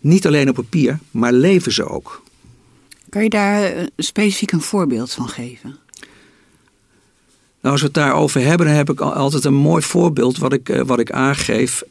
Niet 0.00 0.26
alleen 0.26 0.48
op 0.48 0.54
papier, 0.54 0.98
maar 1.10 1.32
leven 1.32 1.72
ze 1.72 1.88
ook. 1.88 2.22
Kan 3.08 3.22
je 3.22 3.28
daar 3.28 3.62
eh, 3.62 3.86
specifiek 3.96 4.52
een 4.52 4.60
voorbeeld 4.60 5.12
van 5.12 5.28
geven? 5.28 5.76
Nou, 7.60 7.78
als 7.78 7.80
we 7.80 7.86
het 7.86 7.94
daarover 7.94 8.40
hebben, 8.40 8.66
dan 8.66 8.76
heb 8.76 8.90
ik 8.90 9.00
altijd 9.00 9.44
een 9.44 9.54
mooi 9.54 9.82
voorbeeld 9.82 10.38
wat 10.38 10.52
ik, 10.52 10.82
wat 10.86 10.98
ik 10.98 11.10
aangeef 11.10 11.82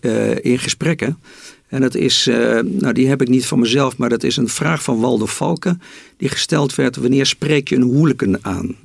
in 0.42 0.60
gesprekken. 0.60 1.19
En 1.68 1.82
dat 1.82 1.96
is, 1.96 2.28
uh, 2.28 2.60
nou 2.64 2.94
die 2.94 3.08
heb 3.08 3.22
ik 3.22 3.28
niet 3.28 3.46
van 3.46 3.60
mezelf, 3.60 3.98
maar 3.98 4.10
dat 4.10 4.24
is 4.24 4.38
een 4.38 4.50
vraag 4.50 4.84
van 4.84 5.00
Waldo 5.00 5.26
Valken. 5.26 5.82
Die 6.18 6.30
gesteld 6.30 6.76
werd, 6.76 6.96
wanneer 6.96 7.26
spreek 7.26 7.70
je 7.70 7.76
een 7.76 7.94
hooligan 7.94 8.46
aan? 8.46 8.76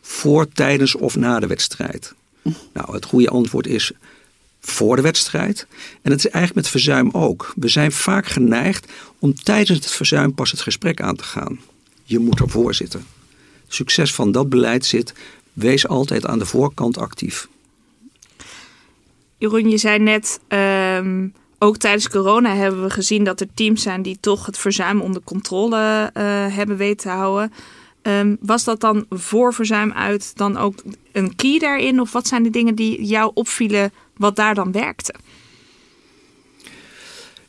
Voor, 0.00 0.48
tijdens 0.48 0.94
of 0.94 1.16
na 1.16 1.40
de 1.40 1.46
wedstrijd? 1.46 2.14
Nou, 2.72 2.92
het 2.92 3.04
goede 3.04 3.28
antwoord 3.28 3.66
is 3.66 3.92
voor 4.60 4.96
de 4.96 5.02
wedstrijd. 5.02 5.66
En 6.02 6.10
het 6.10 6.18
is 6.18 6.30
eigenlijk 6.30 6.54
met 6.54 6.68
verzuim 6.68 7.10
ook. 7.12 7.52
We 7.56 7.68
zijn 7.68 7.92
vaak 7.92 8.26
geneigd 8.26 8.92
om 9.18 9.34
tijdens 9.34 9.78
het 9.78 9.90
verzuim 9.90 10.34
pas 10.34 10.50
het 10.50 10.60
gesprek 10.60 11.00
aan 11.00 11.16
te 11.16 11.24
gaan. 11.24 11.60
Je 12.04 12.18
moet 12.18 12.40
ervoor 12.40 12.74
zitten. 12.74 13.04
Succes 13.68 14.14
van 14.14 14.32
dat 14.32 14.48
beleid 14.48 14.86
zit, 14.86 15.12
wees 15.52 15.88
altijd 15.88 16.26
aan 16.26 16.38
de 16.38 16.46
voorkant 16.46 16.98
actief. 16.98 17.48
Jeroen, 19.38 19.70
je 19.70 19.78
zei 19.78 19.98
net, 19.98 20.40
uh, 20.48 21.24
ook 21.62 21.76
tijdens 21.76 22.08
corona 22.08 22.54
hebben 22.54 22.82
we 22.82 22.90
gezien 22.90 23.24
dat 23.24 23.40
er 23.40 23.54
teams 23.54 23.82
zijn 23.82 24.02
die 24.02 24.18
toch 24.20 24.46
het 24.46 24.58
verzuim 24.58 25.00
onder 25.00 25.22
controle 25.22 25.76
uh, 26.16 26.22
hebben 26.56 26.76
weten 26.76 26.96
te 26.96 27.08
houden. 27.08 27.52
Um, 28.02 28.36
was 28.40 28.64
dat 28.64 28.80
dan 28.80 29.06
voor 29.10 29.54
verzuim 29.54 29.92
uit 29.92 30.36
dan 30.36 30.56
ook 30.56 30.82
een 31.12 31.36
key 31.36 31.58
daarin? 31.58 32.00
Of 32.00 32.12
wat 32.12 32.26
zijn 32.26 32.42
de 32.42 32.50
dingen 32.50 32.74
die 32.74 33.04
jou 33.04 33.30
opvielen 33.34 33.92
wat 34.16 34.36
daar 34.36 34.54
dan 34.54 34.72
werkte? 34.72 35.14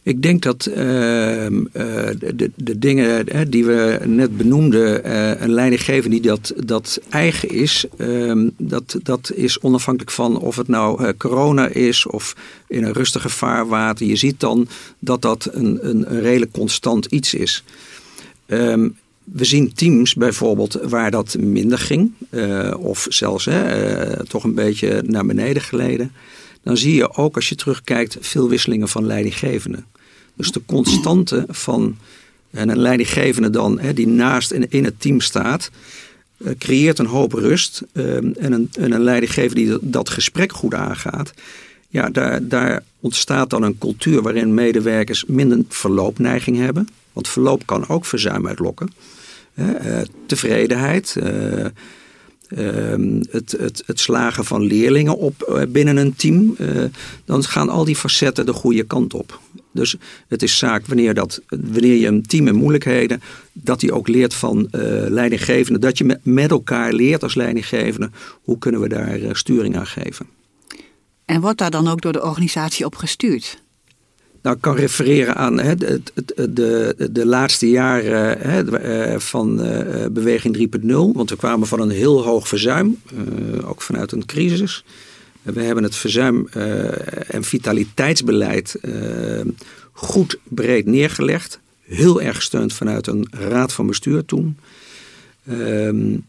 Ik 0.03 0.21
denk 0.21 0.41
dat 0.41 0.67
uh, 0.69 0.75
de, 0.75 2.51
de, 2.55 2.79
dingen 2.79 3.49
die 3.49 3.65
we 3.65 3.99
net 4.05 4.37
benoemden, 4.37 5.07
uh, 5.07 5.41
een 5.41 5.51
leidinggever 5.51 6.09
die 6.09 6.21
dat, 6.21 6.53
dat 6.65 7.01
eigen 7.09 7.49
is, 7.49 7.85
uh, 7.97 8.47
dat, 8.57 8.95
dat 9.03 9.31
is 9.35 9.59
onafhankelijk 9.59 10.11
van 10.11 10.39
of 10.39 10.55
het 10.55 10.67
nou 10.67 11.05
eh, 11.05 11.13
corona 11.17 11.67
is 11.67 12.05
of 12.05 12.35
in 12.67 12.83
een 12.83 12.93
rustige 12.93 13.29
vaarwater. 13.29 14.05
Je 14.05 14.15
ziet 14.15 14.39
dan 14.39 14.67
dat 14.99 15.21
dat 15.21 15.49
een, 15.51 15.89
een, 15.89 16.13
een 16.13 16.21
redelijk 16.21 16.51
constant 16.51 17.05
iets 17.05 17.33
is. 17.33 17.63
Ehm, 18.45 18.89
we 19.23 19.45
zien 19.45 19.73
teams 19.73 20.15
bijvoorbeeld 20.15 20.79
waar 20.83 21.11
dat 21.11 21.37
minder 21.39 21.77
ging, 21.77 22.11
of 22.77 23.05
zelfs 23.09 23.49
toch 24.27 24.43
een 24.43 24.53
beetje 24.53 25.03
naar 25.05 25.25
beneden 25.25 25.61
geleden 25.61 26.11
dan 26.63 26.77
zie 26.77 26.95
je 26.95 27.13
ook 27.13 27.35
als 27.35 27.49
je 27.49 27.55
terugkijkt 27.55 28.17
veel 28.19 28.49
wisselingen 28.49 28.87
van 28.87 29.05
leidinggevenden. 29.05 29.85
Dus 30.35 30.51
de 30.51 30.61
constante 30.65 31.45
van 31.49 31.97
een 32.51 32.79
leidinggevende 32.79 33.49
dan, 33.49 33.79
hè, 33.79 33.93
die 33.93 34.07
naast 34.07 34.51
in, 34.51 34.83
het 34.83 35.01
team 35.01 35.19
staat, 35.21 35.71
uh, 36.37 36.51
creëert 36.57 36.99
een 36.99 37.05
hoop 37.05 37.33
rust. 37.33 37.81
Uh, 37.93 38.15
en, 38.15 38.35
een, 38.51 38.69
en 38.79 38.91
een 38.91 39.03
leidinggever 39.03 39.55
die 39.55 39.77
dat, 39.81 40.09
gesprek 40.09 40.51
goed 40.51 40.73
aangaat, 40.73 41.33
ja, 41.89 42.09
daar, 42.09 42.47
daar 42.47 42.83
ontstaat 42.99 43.49
dan 43.49 43.63
een 43.63 43.77
cultuur 43.77 44.21
waarin 44.21 44.53
medewerkers 44.53 45.25
minder 45.25 45.63
verloopneiging 45.69 46.57
hebben. 46.57 46.87
Want 47.13 47.27
verloop 47.27 47.65
kan 47.65 47.87
ook 47.87 48.05
verzuim 48.05 48.47
uitlokken. 48.47 48.89
Uh, 49.55 50.01
tevredenheid, 50.25 51.15
Ehm, 52.55 53.21
het, 53.29 53.51
het, 53.51 53.83
het, 53.85 53.99
slagen 53.99 54.45
van 54.45 54.61
leerlingen 54.61 55.17
op 55.17 55.41
eh, 55.41 55.63
binnen 55.67 55.97
een 55.97 56.15
team, 56.15 56.55
eh, 56.57 56.83
dan 57.25 57.43
gaan 57.43 57.69
al 57.69 57.85
die 57.85 57.95
facetten 57.95 58.45
de 58.45 58.53
goede 58.53 58.83
kant 58.83 59.13
op. 59.13 59.39
Dus 59.71 59.95
het 60.27 60.43
is 60.43 60.57
zaak 60.57 60.85
wanneer, 60.85 61.13
dat, 61.13 61.41
wanneer 61.47 61.95
je 61.95 62.07
een 62.07 62.25
team 62.25 62.47
in 62.47 62.55
moeilijkheden, 62.55 63.21
dat 63.53 63.81
hij 63.81 63.91
ook 63.91 64.07
leert 64.07 64.33
van 64.33 64.57
uh, 64.57 64.81
leidinggevende. 65.07 65.79
Dat 65.79 65.97
je 65.97 66.19
met 66.23 66.51
elkaar 66.51 66.93
leert 66.93 67.23
als 67.23 67.35
leidinggevende, 67.35 68.09
hoe 68.41 68.57
kunnen 68.57 68.81
we 68.81 68.89
daar 68.89 69.19
sturing 69.31 69.77
aan 69.77 69.87
geven. 69.87 70.25
En 71.25 71.41
wordt 71.41 71.57
daar 71.57 71.71
dan 71.71 71.87
ook 71.87 72.01
door 72.01 72.13
de 72.13 72.23
organisatie 72.23 72.85
op 72.85 72.95
gestuurd? 72.95 73.61
Nou, 74.41 74.57
kan 74.59 74.75
refereren 74.75 75.35
aan 75.35 75.59
hè, 75.59 75.75
de, 75.75 76.01
de, 76.35 76.95
de, 77.11 77.25
laatste 77.25 77.69
jaren 77.69 78.39
hè, 78.39 78.77
eh, 78.77 79.19
van 79.19 79.65
uh, 79.65 80.05
Beweging 80.11 80.69
3.0. 80.81 80.87
Want 81.13 81.29
we 81.29 81.35
kwamen 81.35 81.67
van 81.67 81.79
een 81.79 81.89
heel 81.89 82.23
hoog 82.23 82.47
verzuim, 82.47 83.01
uh, 83.13 83.69
ook 83.69 83.81
vanuit 83.81 84.11
een 84.11 84.25
crisis. 84.25 84.83
We 85.41 85.63
hebben 85.63 85.83
het 85.83 85.95
verzuim- 85.95 86.47
en 87.27 87.43
vitaliteitsbeleid 87.43 88.79
goed 89.91 90.39
breed 90.43 90.85
neergelegd. 90.85 91.59
Heel 91.81 92.21
erg 92.21 92.35
gesteund 92.35 92.73
vanuit 92.73 93.07
een 93.07 93.27
raad 93.31 93.73
van 93.73 93.87
bestuur 93.87 94.25
toen. 94.25 94.57
Um, 95.49 96.25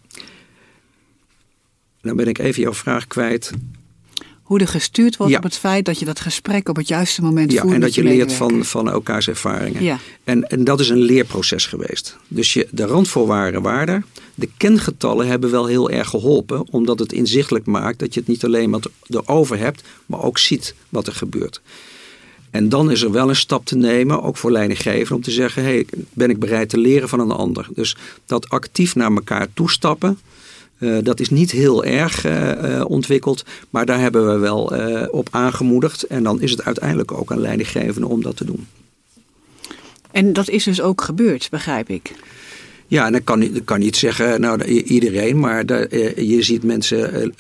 nou 2.03 2.17
ben 2.17 2.29
ik 2.29 2.39
even 2.39 2.63
jouw 2.63 2.75
vraag 2.75 3.07
kwijt 3.07 3.53
hoe 4.53 4.61
er 4.61 4.69
gestuurd 4.69 5.17
wordt 5.17 5.37
op 5.37 5.43
het 5.43 5.57
feit 5.57 5.85
dat 5.85 5.99
je 5.99 6.05
dat 6.05 6.21
gesprek 6.21 6.69
op 6.69 6.77
het 6.77 6.89
juiste 6.89 7.23
moment 7.23 7.53
ja, 7.53 7.61
voert. 7.61 7.75
En 7.75 7.81
dat 7.81 7.95
je, 7.95 8.03
leert 8.03 8.33
van, 8.33 8.65
van 8.65 8.91
elkaars 8.91 9.29
ervaringen. 9.29 9.83
Ja. 9.83 9.99
En, 10.25 10.49
en 10.49 10.65
dat 10.65 10.81
is 10.81 10.89
een 10.89 11.01
leerproces 11.01 11.67
geweest. 11.67 12.17
Dus 12.29 12.53
je, 12.53 12.69
de 12.71 12.87
randvoorwaarden 12.87 13.63
waren 13.63 14.05
De 14.35 14.49
kengetallen 14.57 15.27
hebben 15.27 15.51
wel 15.51 15.67
heel 15.67 15.91
erg 15.91 16.09
geholpen, 16.09 16.67
omdat 16.71 16.99
het 16.99 17.13
inzichtelijk 17.13 17.67
maakt 17.67 17.99
dat 17.99 18.15
je 18.15 18.21
het 18.21 18.29
niet 18.29 18.45
alleen 18.45 18.71
maar 18.71 18.81
erover 19.07 19.59
hebt, 19.59 19.83
maar 20.07 20.23
ook 20.23 20.39
ziet 20.39 20.75
wat 20.89 21.07
er 21.07 21.13
gebeurt. 21.13 21.61
En 22.51 22.69
dan 22.69 22.91
is 22.91 23.03
er 23.03 23.13
wel 23.13 23.29
een 23.29 23.37
stap 23.37 23.67
te 23.67 23.77
nemen, 23.77 24.23
ook 24.23 24.37
voor 24.37 24.53
leidinggevenden, 24.53 25.17
om 25.17 25.23
te 25.23 25.31
zeggen: 25.31 25.63
hey, 25.63 25.87
ben 26.13 26.31
ik 26.31 26.39
bereid 26.39 26.69
te 26.69 26.79
leren 26.79 27.09
van 27.09 27.21
een 27.21 27.31
ander? 27.31 27.69
Dus 27.75 27.97
dat 28.27 28.49
actief 28.49 28.95
naar 28.95 29.13
elkaar 29.13 29.47
toestappen, 29.55 30.19
uh, 30.83 30.99
dat 31.03 31.21
is 31.21 31.31
niet 31.31 31.51
heel 31.51 31.85
erg 31.85 32.27
uh, 32.27 32.85
ontwikkeld, 32.87 33.45
maar 33.71 33.87
daar 33.87 34.01
hebben 34.01 34.33
we 34.33 34.39
wel 34.39 34.73
op 35.11 35.29
aangemoedigd. 35.31 36.03
En 36.03 36.23
dan 36.23 36.41
is 36.41 36.51
het 36.51 36.65
uiteindelijk 36.65 37.13
ook 37.13 37.33
aan 37.33 37.41
leidinggevenden 37.41 38.11
om 38.11 38.23
dat 38.23 38.37
te 38.37 38.45
doen. 38.45 38.67
En 40.11 40.33
dat 40.33 40.49
is 40.49 40.65
dus 40.65 40.81
ook 40.81 41.01
gebeurd, 41.01 41.49
begrijp 41.51 41.89
ik. 41.89 42.13
Ja, 42.87 43.07
en 43.07 43.13
dan 43.13 43.25
kan, 43.25 43.41
dan 43.41 43.65
kan 43.65 43.79
niet 43.79 43.97
zeggen, 43.97 44.41
nou 44.41 44.65
iedereen, 44.65 45.39
maar 45.39 45.67
daar, 45.67 45.97
je 46.25 46.43
ziet 46.43 46.63
mensen 46.63 47.33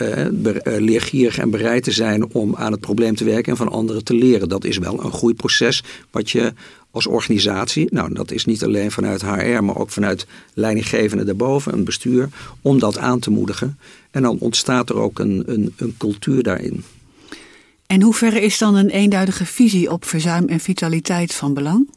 leergierig 0.65 1.39
en 1.39 1.51
bereid 1.51 1.83
te 1.83 1.91
zijn 1.93 2.35
om 2.35 2.57
aan 2.57 2.73
het 2.73 2.81
probleem 2.81 3.17
te 3.17 3.25
werken 3.25 3.53
en 3.53 3.59
van 3.59 3.69
anderen 3.69 4.05
te 4.05 4.15
leren. 4.15 4.49
Dat 4.49 4.65
is 4.65 4.79
wel 4.79 5.05
een 5.05 5.13
groeiproces 5.13 5.83
wat 6.11 6.31
je 6.31 6.53
als 6.93 7.07
organisatie, 7.07 7.87
nou 7.91 8.15
dat 8.15 8.31
is 8.31 8.45
niet 8.45 8.65
alleen 8.65 8.91
vanuit 8.91 9.23
HR, 9.23 9.63
maar 9.63 9.77
ook 9.77 9.91
vanuit 9.91 10.27
leidinggevenden 10.55 11.27
daarboven, 11.27 11.73
een 11.73 11.85
bestuur, 11.85 12.29
om 12.61 12.79
dat 12.79 12.99
aan 12.99 13.19
te 13.19 13.31
moedigen. 13.31 13.79
En 14.11 14.23
dan 14.23 14.39
ontstaat 14.39 14.89
er 14.89 14.97
ook 14.97 15.19
een, 15.19 15.43
een, 15.47 15.75
een 15.77 15.95
cultuur 15.99 16.43
daarin. 16.43 16.85
En 17.87 18.03
hoe 18.03 18.15
ver 18.15 18.37
is 18.37 18.59
dan 18.59 18.75
een 18.75 18.91
eenduidige 18.91 19.47
visie 19.47 19.91
op 19.91 20.05
verzuim 20.05 20.49
en 20.49 20.61
vitaliteit 20.61 21.35
van 21.35 21.55
belang? 21.55 21.89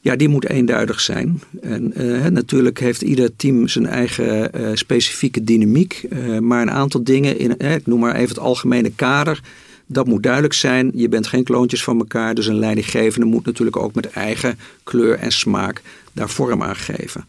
Ja, 0.00 0.16
die 0.16 0.28
moet 0.28 0.48
eenduidig 0.48 1.00
zijn. 1.00 1.42
En 1.60 1.92
uh, 1.96 2.26
natuurlijk 2.26 2.80
heeft 2.80 3.02
ieder 3.02 3.36
team 3.36 3.68
zijn 3.68 3.86
eigen 3.86 4.60
uh, 4.60 4.70
specifieke 4.74 5.44
dynamiek. 5.44 6.06
Uh, 6.10 6.38
maar 6.38 6.62
een 6.62 6.70
aantal 6.70 7.04
dingen, 7.04 7.38
in, 7.38 7.58
ik 7.58 7.86
noem 7.86 8.00
maar 8.00 8.14
even 8.14 8.28
het 8.28 8.38
algemene 8.38 8.90
kader, 8.90 9.40
dat 9.92 10.06
moet 10.06 10.22
duidelijk 10.22 10.54
zijn. 10.54 10.90
Je 10.94 11.08
bent 11.08 11.26
geen 11.26 11.44
kloontjes 11.44 11.84
van 11.84 11.98
elkaar. 11.98 12.34
Dus 12.34 12.46
een 12.46 12.58
leidinggevende 12.58 13.26
moet 13.26 13.44
natuurlijk 13.44 13.76
ook 13.76 13.94
met 13.94 14.10
eigen 14.10 14.58
kleur 14.84 15.18
en 15.18 15.32
smaak 15.32 15.82
daar 16.12 16.30
vorm 16.30 16.62
aan 16.62 16.76
geven. 16.76 17.24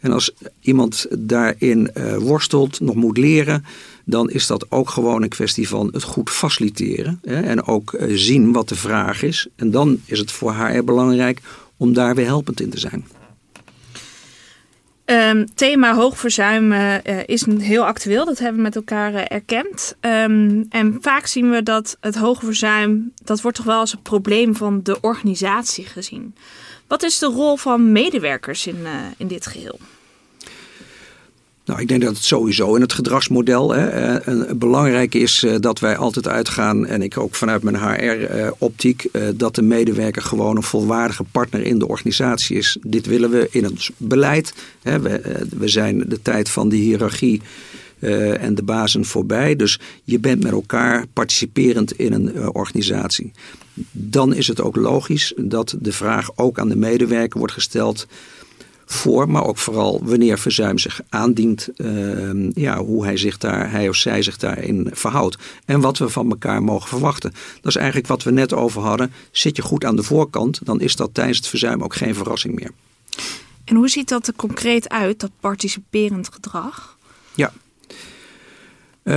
En 0.00 0.12
als 0.12 0.30
iemand 0.60 1.06
daarin 1.10 1.90
uh, 1.94 2.16
worstelt, 2.16 2.80
nog 2.80 2.94
moet 2.94 3.18
leren, 3.18 3.64
dan 4.04 4.30
is 4.30 4.46
dat 4.46 4.70
ook 4.70 4.90
gewoon 4.90 5.22
een 5.22 5.28
kwestie 5.28 5.68
van 5.68 5.88
het 5.92 6.02
goed 6.02 6.30
faciliteren. 6.30 7.20
Hè, 7.22 7.40
en 7.40 7.66
ook 7.66 7.92
uh, 7.92 8.16
zien 8.16 8.52
wat 8.52 8.68
de 8.68 8.74
vraag 8.74 9.22
is. 9.22 9.48
En 9.56 9.70
dan 9.70 10.00
is 10.04 10.18
het 10.18 10.32
voor 10.32 10.50
haar 10.50 10.84
belangrijk 10.84 11.40
om 11.76 11.92
daar 11.92 12.14
weer 12.14 12.26
helpend 12.26 12.60
in 12.60 12.70
te 12.70 12.78
zijn. 12.78 13.04
Um, 15.06 15.54
thema 15.54 15.94
hoogverzuim 15.94 16.72
uh, 16.72 16.94
is 17.26 17.46
heel 17.58 17.86
actueel. 17.86 18.24
Dat 18.24 18.38
hebben 18.38 18.56
we 18.56 18.62
met 18.62 18.76
elkaar 18.76 19.12
uh, 19.12 19.20
erkend. 19.28 19.96
Um, 20.00 20.66
en 20.68 20.98
vaak 21.00 21.26
zien 21.26 21.50
we 21.50 21.62
dat 21.62 21.96
het 22.00 22.14
hoge 22.14 22.44
verzuim... 22.44 23.12
dat 23.24 23.40
wordt 23.40 23.56
toch 23.56 23.66
wel 23.66 23.78
als 23.78 23.92
een 23.92 24.02
probleem 24.02 24.56
van 24.56 24.80
de 24.82 25.00
organisatie 25.00 25.84
gezien. 25.84 26.34
Wat 26.86 27.02
is 27.02 27.18
de 27.18 27.26
rol 27.26 27.56
van 27.56 27.92
medewerkers 27.92 28.66
in, 28.66 28.86
in 29.16 29.26
dit 29.26 29.46
geheel? 29.46 29.78
Nou, 31.64 31.80
ik 31.80 31.88
denk 31.88 32.02
dat 32.02 32.14
het 32.14 32.24
sowieso 32.24 32.74
in 32.74 32.80
het 32.80 32.92
gedragsmodel 32.92 33.74
hè, 33.74 34.16
eh, 34.16 34.52
belangrijk 34.56 35.14
is 35.14 35.42
eh, 35.42 35.54
dat 35.60 35.78
wij 35.78 35.96
altijd 35.96 36.28
uitgaan, 36.28 36.86
en 36.86 37.02
ik 37.02 37.18
ook 37.18 37.34
vanuit 37.34 37.62
mijn 37.62 37.76
HR-optiek, 37.76 39.04
eh, 39.12 39.22
dat 39.34 39.54
de 39.54 39.62
medewerker 39.62 40.22
gewoon 40.22 40.56
een 40.56 40.62
volwaardige 40.62 41.24
partner 41.30 41.62
in 41.62 41.78
de 41.78 41.88
organisatie 41.88 42.56
is. 42.56 42.76
Dit 42.82 43.06
willen 43.06 43.30
we 43.30 43.48
in 43.50 43.64
het 43.64 43.90
beleid. 43.96 44.54
Hè. 44.82 45.00
We, 45.00 45.46
we 45.56 45.68
zijn 45.68 46.04
de 46.06 46.22
tijd 46.22 46.48
van 46.48 46.68
de 46.68 46.76
hiërarchie 46.76 47.40
en 48.38 48.54
de 48.54 48.62
bazen 48.62 49.04
voorbij. 49.04 49.56
Dus 49.56 49.80
je 50.04 50.18
bent 50.18 50.42
met 50.42 50.52
elkaar 50.52 51.06
participerend 51.12 51.92
in 51.92 52.12
een 52.12 52.54
organisatie. 52.54 53.32
Dan 53.92 54.34
is 54.34 54.46
het 54.46 54.60
ook 54.60 54.76
logisch 54.76 55.32
dat 55.36 55.76
de 55.80 55.92
vraag 55.92 56.30
ook 56.36 56.58
aan 56.58 56.68
de 56.68 56.76
medewerker 56.76 57.38
wordt 57.38 57.54
gesteld 57.54 58.06
voor, 58.86 59.30
maar 59.30 59.44
ook 59.44 59.58
vooral 59.58 60.00
wanneer 60.02 60.38
verzuim 60.38 60.78
zich 60.78 61.00
aandient, 61.08 61.68
uh, 61.76 62.50
ja, 62.54 62.78
hoe 62.78 63.04
hij, 63.04 63.16
zich 63.16 63.38
daar, 63.38 63.70
hij 63.70 63.88
of 63.88 63.96
zij 63.96 64.22
zich 64.22 64.36
daarin 64.36 64.90
verhoudt. 64.92 65.38
En 65.64 65.80
wat 65.80 65.98
we 65.98 66.08
van 66.08 66.30
elkaar 66.30 66.62
mogen 66.62 66.88
verwachten. 66.88 67.30
Dat 67.30 67.66
is 67.72 67.76
eigenlijk 67.76 68.06
wat 68.06 68.22
we 68.22 68.30
net 68.30 68.52
over 68.52 68.82
hadden. 68.82 69.12
Zit 69.30 69.56
je 69.56 69.62
goed 69.62 69.84
aan 69.84 69.96
de 69.96 70.02
voorkant, 70.02 70.60
dan 70.64 70.80
is 70.80 70.96
dat 70.96 71.14
tijdens 71.14 71.36
het 71.36 71.46
verzuim 71.46 71.82
ook 71.82 71.94
geen 71.94 72.14
verrassing 72.14 72.54
meer. 72.54 72.70
En 73.64 73.76
hoe 73.76 73.88
ziet 73.88 74.08
dat 74.08 74.26
er 74.26 74.34
concreet 74.34 74.88
uit, 74.88 75.20
dat 75.20 75.30
participerend 75.40 76.28
gedrag? 76.32 76.98
Ja, 77.34 77.52
uh, 79.04 79.14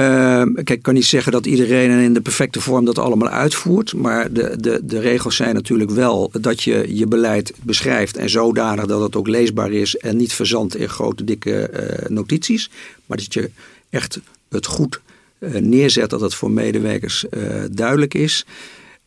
kijk, 0.54 0.70
ik 0.70 0.82
kan 0.82 0.94
niet 0.94 1.06
zeggen 1.06 1.32
dat 1.32 1.46
iedereen 1.46 2.00
in 2.00 2.14
de 2.14 2.22
perfecte 2.22 2.62
vorm 2.62 2.86
dat 2.86 3.00
allemaal 3.00 3.30
uitvoert. 3.30 3.94
Maar 3.94 4.34
de, 4.34 4.56
de, 4.60 4.80
de 4.84 5.00
regels 5.00 5.36
zijn 5.36 5.54
natuurlijk 5.54 5.92
wel 5.92 6.32
dat 6.42 6.64
je 6.64 6.96
je 6.96 7.08
beleid 7.08 7.54
beschrijft. 7.62 8.18
En 8.18 8.30
zodanig 8.30 8.86
dat 8.86 9.02
het 9.02 9.16
ook 9.16 9.28
leesbaar 9.28 9.72
is. 9.72 9.96
En 9.96 10.18
niet 10.18 10.34
verzandt 10.34 10.76
in 10.76 10.90
grote, 10.90 11.24
dikke 11.24 11.70
uh, 11.74 12.10
notities. 12.10 12.70
Maar 13.06 13.18
dat 13.18 13.34
je 13.34 13.50
echt 13.90 14.20
het 14.50 14.66
goed 14.66 15.02
uh, 15.40 15.62
neerzet. 15.62 16.10
Dat 16.10 16.22
het 16.22 16.34
voor 16.34 16.52
medewerkers 16.52 17.30
eh, 17.30 17.42
duidelijk 17.72 18.14
is. 18.14 18.46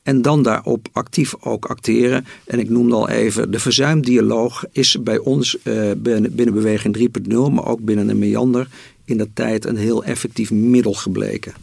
En 0.03 0.23
dan 0.23 0.43
daarop 0.43 0.89
actief 0.93 1.35
ook 1.41 1.65
acteren. 1.65 2.27
En 2.45 2.59
ik 2.59 2.69
noemde 2.69 2.95
al 2.95 3.09
even, 3.09 3.51
de 3.51 3.59
verzuimdialoog 3.59 4.65
is 4.73 5.03
bij 5.03 5.19
ons 5.19 5.59
binnen, 5.97 6.35
binnen 6.35 6.55
Beweging 6.55 7.11
3.0, 7.29 7.35
maar 7.53 7.67
ook 7.67 7.81
binnen 7.81 8.09
een 8.09 8.19
meander 8.19 8.69
in 9.11 9.19
dat 9.19 9.29
tijd 9.35 9.65
een 9.65 9.77
heel 9.77 10.05
effectief 10.05 10.51
middel 10.51 10.95
gebleken. 10.95 11.55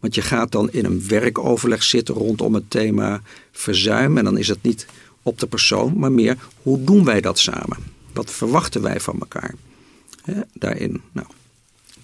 Want 0.00 0.14
je 0.14 0.22
gaat 0.22 0.52
dan 0.52 0.70
in 0.70 0.84
een 0.84 1.08
werkoverleg 1.08 1.82
zitten 1.82 2.14
rondom 2.14 2.54
het 2.54 2.70
thema 2.70 3.22
verzuim. 3.52 4.18
En 4.18 4.24
dan 4.24 4.38
is 4.38 4.48
het 4.48 4.62
niet 4.62 4.86
op 5.22 5.38
de 5.38 5.46
persoon, 5.46 5.98
maar 5.98 6.12
meer 6.12 6.36
hoe 6.62 6.84
doen 6.84 7.04
wij 7.04 7.20
dat 7.20 7.38
samen? 7.38 7.76
Wat 8.12 8.30
verwachten 8.30 8.82
wij 8.82 9.00
van 9.00 9.20
elkaar 9.20 9.54
daarin? 10.52 11.02
Nou. 11.12 11.26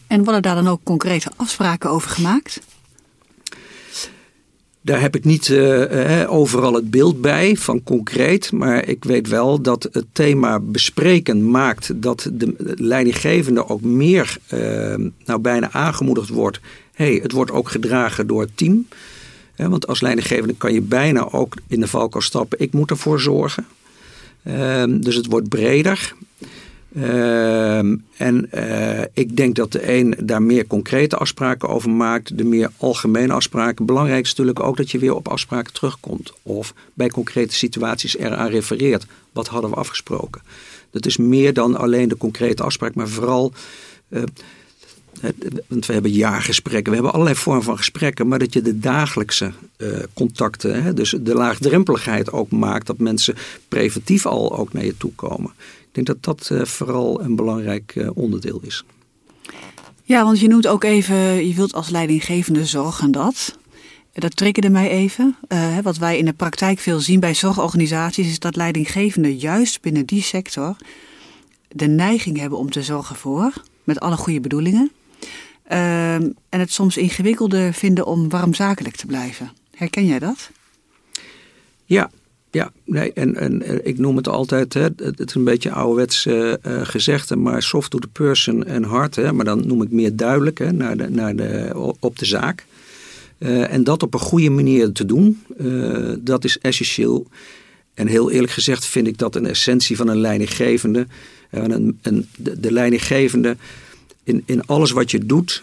En 0.06 0.24
worden 0.24 0.42
daar 0.42 0.54
dan 0.54 0.68
ook 0.68 0.80
concrete 0.82 1.30
afspraken 1.36 1.90
over 1.90 2.10
gemaakt? 2.10 2.60
Daar 4.82 5.00
heb 5.00 5.16
ik 5.16 5.24
niet 5.24 5.48
uh, 5.48 6.32
overal 6.32 6.74
het 6.74 6.90
beeld 6.90 7.20
bij 7.20 7.56
van 7.56 7.82
concreet. 7.82 8.52
Maar 8.52 8.88
ik 8.88 9.04
weet 9.04 9.28
wel 9.28 9.60
dat 9.60 9.88
het 9.92 10.06
thema 10.12 10.60
bespreken 10.60 11.50
maakt 11.50 12.02
dat 12.02 12.28
de 12.32 12.74
leidinggevende 12.76 13.68
ook 13.68 13.80
meer 13.80 14.38
nou 15.24 15.40
bijna 15.40 15.72
aangemoedigd 15.72 16.28
wordt. 16.28 16.60
hey, 16.94 17.18
het 17.22 17.32
wordt 17.32 17.50
ook 17.50 17.68
gedragen 17.68 18.26
door 18.26 18.40
het 18.40 18.56
team. 18.56 18.86
want 19.56 19.86
als 19.86 20.00
leidinggevende 20.00 20.54
kan 20.54 20.72
je 20.72 20.80
bijna 20.80 21.30
ook 21.30 21.54
in 21.66 21.80
de 21.80 21.88
valkuil 21.88 22.22
stappen. 22.22 22.60
Ik 22.60 22.72
moet 22.72 22.90
ervoor 22.90 23.20
zorgen. 23.20 23.66
Ehm, 24.42 25.00
dus 25.00 25.14
het 25.14 25.26
wordt 25.26 25.48
breder. 25.48 26.14
Uh, 26.92 27.78
en 28.16 28.48
uh, 28.54 29.00
ik 29.12 29.36
denk 29.36 29.54
dat 29.54 29.72
de 29.72 29.92
een 29.92 30.14
daar 30.22 30.42
meer 30.42 30.66
concrete 30.66 31.16
afspraken 31.16 31.68
over 31.68 31.90
maakt, 31.90 32.38
de 32.38 32.44
meer 32.44 32.70
algemene 32.76 33.32
afspraken. 33.32 33.86
Belangrijk 33.86 34.24
is 34.24 34.30
natuurlijk 34.30 34.60
ook 34.60 34.76
dat 34.76 34.90
je 34.90 34.98
weer 34.98 35.14
op 35.14 35.28
afspraken 35.28 35.72
terugkomt. 35.72 36.32
Of 36.42 36.74
bij 36.94 37.08
concrete 37.08 37.54
situaties 37.54 38.16
eraan 38.16 38.48
refereert. 38.48 39.06
Wat 39.32 39.48
hadden 39.48 39.70
we 39.70 39.76
afgesproken? 39.76 40.42
Dat 40.90 41.06
is 41.06 41.16
meer 41.16 41.52
dan 41.52 41.76
alleen 41.76 42.08
de 42.08 42.16
concrete 42.16 42.62
afspraak, 42.62 42.94
maar 42.94 43.08
vooral 43.08 43.52
uh, 44.08 44.22
want 45.66 45.86
we 45.86 45.92
hebben 45.92 46.10
jaargesprekken, 46.10 46.88
we 46.88 46.94
hebben 46.94 47.12
allerlei 47.12 47.36
vormen 47.36 47.62
van 47.62 47.76
gesprekken, 47.76 48.28
maar 48.28 48.38
dat 48.38 48.52
je 48.52 48.62
de 48.62 48.78
dagelijkse 48.78 49.52
uh, 49.76 49.88
contacten, 50.14 50.82
hè, 50.82 50.94
dus 50.94 51.16
de 51.20 51.34
laagdrempeligheid 51.34 52.32
ook 52.32 52.50
maakt, 52.50 52.86
dat 52.86 52.98
mensen 52.98 53.34
preventief 53.68 54.26
al 54.26 54.58
ook 54.58 54.72
naar 54.72 54.84
je 54.84 54.96
toe 54.96 55.12
komen. 55.14 55.52
Ik 55.90 55.96
denk 55.96 56.06
dat 56.06 56.22
dat 56.22 56.48
uh, 56.52 56.64
vooral 56.64 57.20
een 57.20 57.36
belangrijk 57.36 57.94
uh, 57.94 58.10
onderdeel 58.14 58.60
is. 58.62 58.84
Ja, 60.02 60.24
want 60.24 60.40
je 60.40 60.48
noemt 60.48 60.66
ook 60.66 60.84
even, 60.84 61.46
je 61.48 61.54
wilt 61.54 61.72
als 61.72 61.88
leidinggevende 61.88 62.66
zorgen 62.66 63.10
dat. 63.10 63.58
Dat 64.12 64.36
triggerde 64.36 64.70
mij 64.70 64.90
even. 64.90 65.36
Uh, 65.48 65.78
wat 65.78 65.96
wij 65.96 66.18
in 66.18 66.24
de 66.24 66.32
praktijk 66.32 66.78
veel 66.78 67.00
zien 67.00 67.20
bij 67.20 67.34
zorgorganisaties 67.34 68.28
is 68.28 68.38
dat 68.38 68.56
leidinggevenden 68.56 69.36
juist 69.36 69.80
binnen 69.80 70.06
die 70.06 70.22
sector 70.22 70.76
de 71.68 71.86
neiging 71.86 72.38
hebben 72.38 72.58
om 72.58 72.70
te 72.70 72.82
zorgen 72.82 73.16
voor, 73.16 73.52
met 73.84 74.00
alle 74.00 74.16
goede 74.16 74.40
bedoelingen. 74.40 74.90
Uh, 75.72 76.14
en 76.14 76.36
het 76.48 76.72
soms 76.72 76.96
ingewikkelder 76.96 77.72
vinden 77.74 78.06
om 78.06 78.28
warm 78.28 78.54
zakelijk 78.54 78.96
te 78.96 79.06
blijven. 79.06 79.52
Herken 79.74 80.06
jij 80.06 80.18
dat? 80.18 80.50
Ja, 81.84 82.10
ja, 82.50 82.72
nee, 82.84 83.12
en, 83.12 83.36
en, 83.36 83.86
ik 83.86 83.98
noem 83.98 84.16
het 84.16 84.28
altijd, 84.28 84.74
hè, 84.74 84.82
het 84.96 85.20
is 85.26 85.34
een 85.34 85.44
beetje 85.44 85.70
ouderwets 85.70 86.26
uh, 86.26 86.52
gezegde, 86.82 87.36
maar 87.36 87.62
soft 87.62 87.90
to 87.90 87.98
the 87.98 88.08
person 88.08 88.64
en 88.64 88.82
hard, 88.82 89.16
hè, 89.16 89.32
maar 89.32 89.44
dan 89.44 89.66
noem 89.66 89.82
ik 89.82 89.90
meer 89.90 90.16
duidelijk 90.16 90.58
hè, 90.58 90.72
naar 90.72 90.96
de, 90.96 91.10
naar 91.10 91.36
de, 91.36 91.72
op 92.00 92.18
de 92.18 92.24
zaak. 92.24 92.64
Uh, 93.38 93.72
en 93.72 93.84
dat 93.84 94.02
op 94.02 94.14
een 94.14 94.20
goede 94.20 94.50
manier 94.50 94.92
te 94.92 95.06
doen, 95.06 95.42
dat 96.20 96.44
is 96.44 96.58
essentieel. 96.58 97.26
En 97.94 98.06
heel 98.06 98.30
eerlijk 98.30 98.52
gezegd 98.52 98.86
vind 98.86 99.06
ik 99.06 99.18
dat 99.18 99.34
een 99.34 99.46
essentie 99.46 99.96
van 99.96 100.08
een 100.08 100.20
leidinggevende. 100.20 101.06
Een, 101.50 101.98
een, 102.02 102.28
de, 102.36 102.60
de 102.60 102.72
leidinggevende, 102.72 103.56
in, 104.24 104.42
in 104.46 104.66
alles 104.66 104.90
wat 104.90 105.10
je 105.10 105.26
doet, 105.26 105.62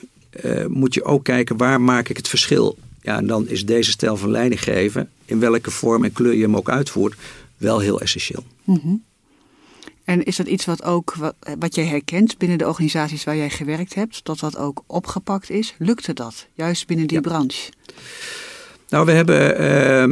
moet 0.67 0.93
je 0.93 1.03
ook 1.03 1.23
kijken 1.23 1.57
waar 1.57 1.81
maak 1.81 2.09
ik 2.09 2.17
het 2.17 2.27
verschil. 2.27 2.77
Ja, 3.07 3.17
en 3.17 3.27
dan 3.27 3.47
is 3.47 3.65
deze 3.65 3.91
stijl 3.91 4.17
van 4.17 4.31
leidinggeven, 4.31 5.09
in 5.25 5.39
welke 5.39 5.71
vorm 5.71 6.03
en 6.03 6.11
kleur 6.11 6.33
je 6.33 6.41
hem 6.41 6.55
ook 6.55 6.69
uitvoert, 6.69 7.15
wel 7.57 7.79
heel 7.79 8.01
essentieel. 8.01 8.43
Mm 8.63 8.79
-hmm. 8.81 9.03
En 10.03 10.23
is 10.23 10.35
dat 10.35 10.47
iets 10.47 10.65
wat 10.65 10.83
ook 10.83 11.13
wat, 11.15 11.35
wat 11.59 11.75
jij 11.75 11.85
herkent 11.85 12.37
binnen 12.37 12.57
de 12.57 12.67
organisaties 12.67 13.23
waar 13.23 13.35
jij 13.35 13.49
gewerkt 13.49 13.93
hebt, 13.93 14.25
dat 14.25 14.39
dat 14.39 14.57
ook 14.57 14.83
opgepakt 14.87 15.49
is? 15.49 15.75
Lukte 15.77 16.13
dat, 16.13 16.47
juist 16.53 16.87
binnen 16.87 17.07
die 17.07 17.17
ja. 17.17 17.23
branche? 17.23 17.71
Nou, 18.89 19.05
we 19.05 19.11
hebben, 19.11 19.57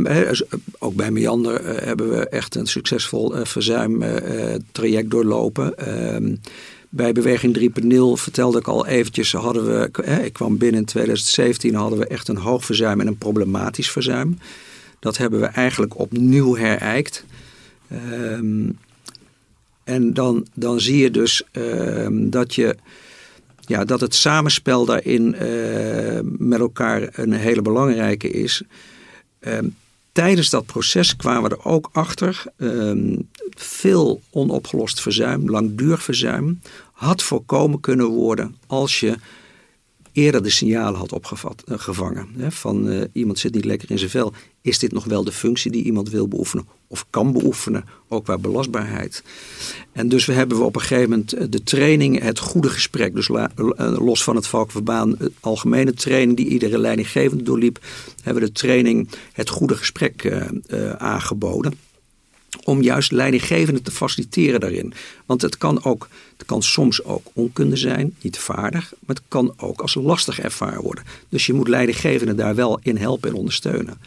eh, 0.05 0.31
ook 0.79 0.95
bij 0.95 1.11
Meander, 1.11 1.61
eh, 1.61 1.85
hebben 1.85 2.09
we 2.09 2.29
echt 2.29 2.55
een 2.55 2.67
succesvol 2.67 3.35
eh, 3.35 3.45
verzuimtraject 3.45 5.09
doorlopen. 5.11 5.73
Ehm, 6.95 7.03
bij 7.03 7.11
Beweging 7.11 7.53
3.0 7.53 8.17
vertelde 8.17 8.59
ik 8.59 8.67
al 8.67 8.85
eventjes, 8.85 9.31
hadden 9.31 9.65
we, 9.65 9.89
ik 10.23 10.33
kwam 10.33 10.57
binnen 10.57 10.79
in 10.79 10.85
2017, 10.85 11.75
hadden 11.75 11.99
we 11.99 12.07
echt 12.07 12.27
een 12.27 12.37
hoog 12.37 12.65
verzuim 12.65 13.01
en 13.01 13.07
een 13.07 13.17
problematisch 13.17 13.91
verzuim. 13.91 14.37
Dat 14.99 15.17
hebben 15.17 15.39
we 15.39 15.45
eigenlijk 15.45 15.99
opnieuw 15.99 16.55
herijkt. 16.55 17.25
Um, 17.91 18.77
en 19.83 20.13
dan, 20.13 20.47
dan 20.53 20.79
zie 20.79 20.97
je 20.97 21.11
dus 21.11 21.43
um, 21.51 22.29
dat, 22.29 22.55
je, 22.55 22.75
ja, 23.59 23.85
dat 23.85 24.01
het 24.01 24.15
samenspel 24.15 24.85
daarin 24.85 25.35
uh, 25.41 26.19
met 26.23 26.59
elkaar 26.59 27.09
een 27.11 27.33
hele 27.33 27.61
belangrijke 27.61 28.29
is. 28.29 28.63
Um, 29.39 29.75
tijdens 30.15 30.49
dat 30.49 30.65
proces 30.65 31.15
kwamen 31.15 31.49
we 31.49 31.55
er 31.55 31.65
ook 31.65 31.89
achter. 31.91 32.43
Um, 32.57 33.29
veel 33.49 34.21
onopgelost 34.29 35.01
verzuim, 35.01 35.49
langdurig 35.49 36.03
verzuim, 36.03 36.61
had 36.91 37.23
voorkomen 37.23 37.79
kunnen 37.79 38.07
worden 38.07 38.55
als 38.67 38.99
je 38.99 39.17
eerder 40.15 40.43
de 40.43 40.49
signalen 40.49 40.99
had 40.99 41.13
opgevangen. 41.13 42.27
Uh, 42.37 42.49
van 42.49 42.87
uh, 42.87 43.01
iemand 43.13 43.39
zit 43.39 43.53
niet 43.53 43.65
lekker 43.65 43.91
in 43.91 43.97
zijn 43.97 44.09
vel. 44.09 44.33
Is 44.61 44.79
dit 44.79 44.91
nog 44.91 45.05
wel 45.05 45.23
de 45.23 45.31
functie 45.31 45.71
die 45.71 45.83
iemand 45.83 46.09
wil 46.09 46.27
beoefenen 46.27 46.67
of 46.87 47.05
kan 47.09 47.31
beoefenen, 47.31 47.85
ook 48.07 48.23
qua 48.23 48.37
belastbaarheid? 48.37 49.23
En 49.91 50.09
dus 50.09 50.25
we 50.25 50.33
hebben 50.33 50.57
we 50.57 50.63
op 50.63 50.75
een 50.75 50.81
gegeven 50.81 51.09
moment 51.09 51.51
de 51.51 51.63
training, 51.63 52.21
het 52.21 52.39
goede 52.39 52.69
gesprek, 52.69 53.15
dus 53.15 53.29
los 53.77 54.23
van 54.23 54.35
het 54.35 54.47
Valkenverbaan, 54.47 55.17
algemene 55.39 55.93
training 55.93 56.37
die 56.37 56.47
iedere 56.47 56.77
leidinggevende 56.77 57.43
doorliep, 57.43 57.79
hebben 58.21 58.43
we 58.43 58.49
de 58.49 58.55
training 58.55 59.09
het 59.33 59.49
goede 59.49 59.75
gesprek 59.75 60.31
aangeboden 60.97 61.73
om 62.63 62.81
juist 62.81 63.11
leidinggevenden 63.11 63.83
te 63.83 63.91
faciliteren 63.91 64.59
daarin. 64.59 64.93
Want 65.25 65.41
het 65.41 65.57
kan, 65.57 65.83
ook, 65.83 66.07
het 66.37 66.45
kan 66.45 66.63
soms 66.63 67.03
ook 67.03 67.27
onkunde 67.33 67.75
zijn, 67.75 68.15
niet 68.21 68.37
vaardig, 68.37 68.93
maar 69.05 69.15
het 69.15 69.25
kan 69.27 69.53
ook 69.57 69.81
als 69.81 69.95
lastig 69.95 70.39
ervaren 70.39 70.81
worden. 70.81 71.03
Dus 71.29 71.45
je 71.45 71.53
moet 71.53 71.67
leidinggevenden 71.67 72.35
daar 72.35 72.55
wel 72.55 72.79
in 72.81 72.97
helpen 72.97 73.29
en 73.29 73.35
ondersteunen. 73.35 73.97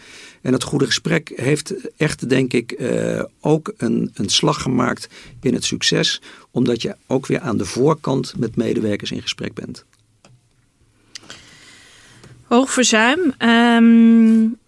En 0.42 0.52
het 0.52 0.62
goede 0.62 0.86
gesprek 0.86 1.32
heeft 1.36 1.74
echt, 1.96 2.28
denk 2.28 2.52
ik, 2.52 2.74
uh, 2.78 3.22
ook 3.40 3.72
een, 3.76 4.10
een 4.14 4.28
slag 4.28 4.62
gemaakt 4.62 5.08
in 5.40 5.54
het 5.54 5.64
succes, 5.64 6.22
omdat 6.50 6.82
je 6.82 6.96
ook 7.06 7.26
weer 7.26 7.40
aan 7.40 7.56
de 7.56 7.64
voorkant 7.64 8.34
met 8.36 8.56
medewerkers 8.56 9.10
in 9.10 9.22
gesprek 9.22 9.54
bent. 9.54 9.84
Hoog 12.42 12.72
verzuim. 12.72 13.34
Um 13.38 14.58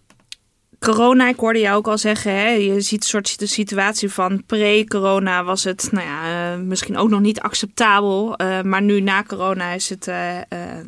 corona, 0.81 1.29
ik 1.29 1.41
hoorde 1.41 1.59
jou 1.59 1.77
ook 1.77 1.89
al 1.89 1.99
zeggen, 1.99 2.35
hè, 2.35 2.49
je 2.49 2.81
ziet 2.81 3.03
een 3.03 3.09
soort 3.09 3.39
de 3.39 3.47
situatie 3.47 4.11
van 4.11 4.43
pre-corona 4.47 5.45
was 5.45 5.65
het 5.65 5.89
nou 5.93 6.07
ja, 6.07 6.53
uh, 6.53 6.63
misschien 6.63 6.97
ook 6.97 7.09
nog 7.09 7.21
niet 7.21 7.41
acceptabel. 7.41 8.35
Uh, 8.37 8.63
maar 8.63 8.83
nu 8.83 9.01
na 9.01 9.23
corona 9.23 9.73
is 9.73 9.89
het 9.89 10.07
uh, 10.07 10.39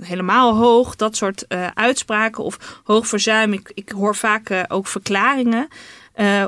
helemaal 0.01 0.57
hoog. 0.57 0.97
Dat 0.97 1.17
soort 1.17 1.47
uitspraken 1.75 2.45
of 2.45 2.81
hoog 2.85 3.07
verzuim. 3.07 3.53
Ik, 3.53 3.73
ik 3.75 3.89
hoor 3.89 4.17
vaak 4.17 4.65
ook 4.69 4.87
verklaringen 4.87 5.69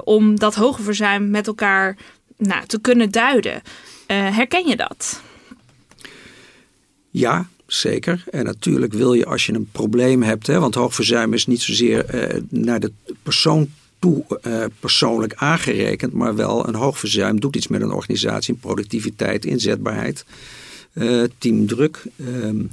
om 0.04 0.38
dat 0.38 0.54
hoge 0.54 0.82
verzuim 0.82 1.30
met 1.30 1.46
elkaar 1.46 1.96
nou, 2.36 2.66
te 2.66 2.80
kunnen 2.80 3.10
duiden. 3.10 3.62
herken 4.06 4.66
je 4.66 4.76
dat? 4.76 5.22
Ja, 7.10 7.46
Zeker. 7.66 8.24
En 8.30 8.44
natuurlijk 8.44 8.92
wil 8.92 9.12
je 9.12 9.26
als 9.26 9.46
je 9.46 9.52
een 9.52 9.68
probleem 9.72 10.22
hebt, 10.22 10.46
hè, 10.46 10.60
want 10.60 10.74
hoogverzuim 10.74 11.32
is 11.32 11.46
niet 11.46 11.62
zozeer 11.62 12.14
uh, 12.14 12.40
naar 12.48 12.80
de 12.80 12.92
persoon 13.22 13.70
toe 13.98 14.24
uh, 14.46 14.64
persoonlijk 14.80 15.34
aangerekend, 15.34 16.12
maar 16.12 16.34
wel 16.34 16.68
een 16.68 16.74
hoogverzuim 16.74 17.40
doet 17.40 17.56
iets 17.56 17.68
met 17.68 17.80
een 17.80 17.92
organisatie, 17.92 18.54
productiviteit, 18.54 19.44
inzetbaarheid, 19.44 20.24
uh, 20.92 21.22
teamdruk. 21.38 22.02
Um, 22.20 22.70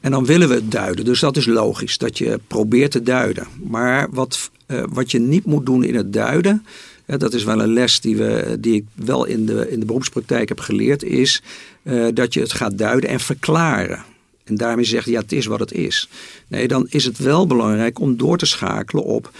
en 0.00 0.10
dan 0.10 0.24
willen 0.24 0.48
we 0.48 0.54
het 0.54 0.70
duiden. 0.70 1.04
Dus 1.04 1.20
dat 1.20 1.36
is 1.36 1.46
logisch, 1.46 1.98
dat 1.98 2.18
je 2.18 2.40
probeert 2.46 2.90
te 2.90 3.02
duiden. 3.02 3.46
Maar 3.68 4.08
wat, 4.10 4.50
wat 4.88 5.10
je 5.10 5.18
niet 5.18 5.44
moet 5.44 5.66
doen 5.66 5.84
in 5.84 5.94
het 5.94 6.12
duiden, 6.12 6.66
dat 7.06 7.34
is 7.34 7.44
wel 7.44 7.60
een 7.60 7.72
les 7.72 8.00
die, 8.00 8.16
we, 8.16 8.56
die 8.60 8.74
ik 8.74 8.84
wel 8.94 9.24
in 9.24 9.46
de, 9.46 9.70
in 9.70 9.80
de 9.80 9.86
beroepspraktijk 9.86 10.48
heb 10.48 10.60
geleerd, 10.60 11.02
is 11.02 11.42
dat 12.14 12.34
je 12.34 12.40
het 12.40 12.52
gaat 12.52 12.78
duiden 12.78 13.10
en 13.10 13.20
verklaren. 13.20 14.04
En 14.46 14.54
daarmee 14.54 14.84
zegt, 14.84 15.06
ja, 15.06 15.20
het 15.20 15.32
is 15.32 15.46
wat 15.46 15.60
het 15.60 15.72
is. 15.72 16.08
Nee, 16.48 16.68
dan 16.68 16.86
is 16.88 17.04
het 17.04 17.18
wel 17.18 17.46
belangrijk 17.46 17.98
om 17.98 18.16
door 18.16 18.38
te 18.38 18.46
schakelen 18.46 19.04
op, 19.04 19.30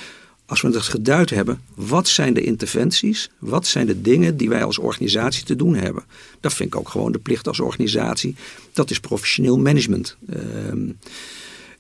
als 0.47 0.61
we 0.61 0.69
het 0.69 0.77
geduid 0.83 1.31
hebben, 1.31 1.61
wat 1.75 2.09
zijn 2.09 2.35
de 2.35 2.43
interventies? 2.43 3.31
Wat 3.39 3.67
zijn 3.67 3.87
de 3.87 4.01
dingen 4.01 4.37
die 4.37 4.49
wij 4.49 4.65
als 4.65 4.79
organisatie 4.79 5.45
te 5.45 5.57
doen 5.57 5.75
hebben? 5.75 6.05
Dat 6.41 6.55
vind 6.55 6.75
ik 6.75 6.81
ook 6.81 6.89
gewoon 6.89 7.13
de 7.13 7.19
plicht 7.19 7.49
als 7.49 7.61
organisatie. 7.61 8.35
Dat 8.73 8.91
is 8.91 9.01
professioneel 9.01 9.59
management. 9.59 10.17
Uh, 10.31 10.39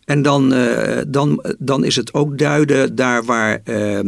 en 0.05 0.23
dan, 0.23 0.55
uh, 0.55 0.99
dan, 1.07 1.45
dan 1.59 1.85
is 1.85 1.97
het 1.97 2.15
ook 2.15 2.39
duiden 2.39 2.95
daar 2.95 3.25
waar 3.25 3.59
uh, 3.59 3.65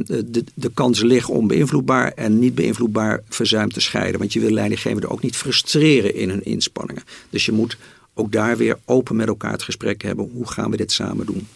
de, 0.06 0.44
de 0.54 0.70
kansen 0.74 1.06
liggen 1.06 1.34
om 1.34 1.46
beïnvloedbaar 1.46 2.12
en 2.12 2.38
niet 2.38 2.54
beïnvloedbaar 2.54 3.22
verzuim 3.28 3.72
te 3.72 3.80
scheiden. 3.80 4.18
Want 4.18 4.32
je 4.32 4.40
wil 4.40 4.50
leidinggevenden 4.50 5.10
ook 5.10 5.22
niet 5.22 5.36
frustreren 5.36 6.14
in 6.14 6.28
hun 6.28 6.44
inspanningen. 6.44 7.02
Dus 7.30 7.46
je 7.46 7.52
moet 7.52 7.76
ook 8.18 8.32
daar 8.32 8.56
weer 8.56 8.78
open 8.84 9.16
met 9.16 9.28
elkaar 9.28 9.52
het 9.52 9.62
gesprek 9.62 10.02
hebben. 10.02 10.30
Hoe 10.32 10.48
gaan 10.48 10.70
we 10.70 10.76
dit 10.76 10.92
samen 10.92 11.26
doen? 11.26 11.46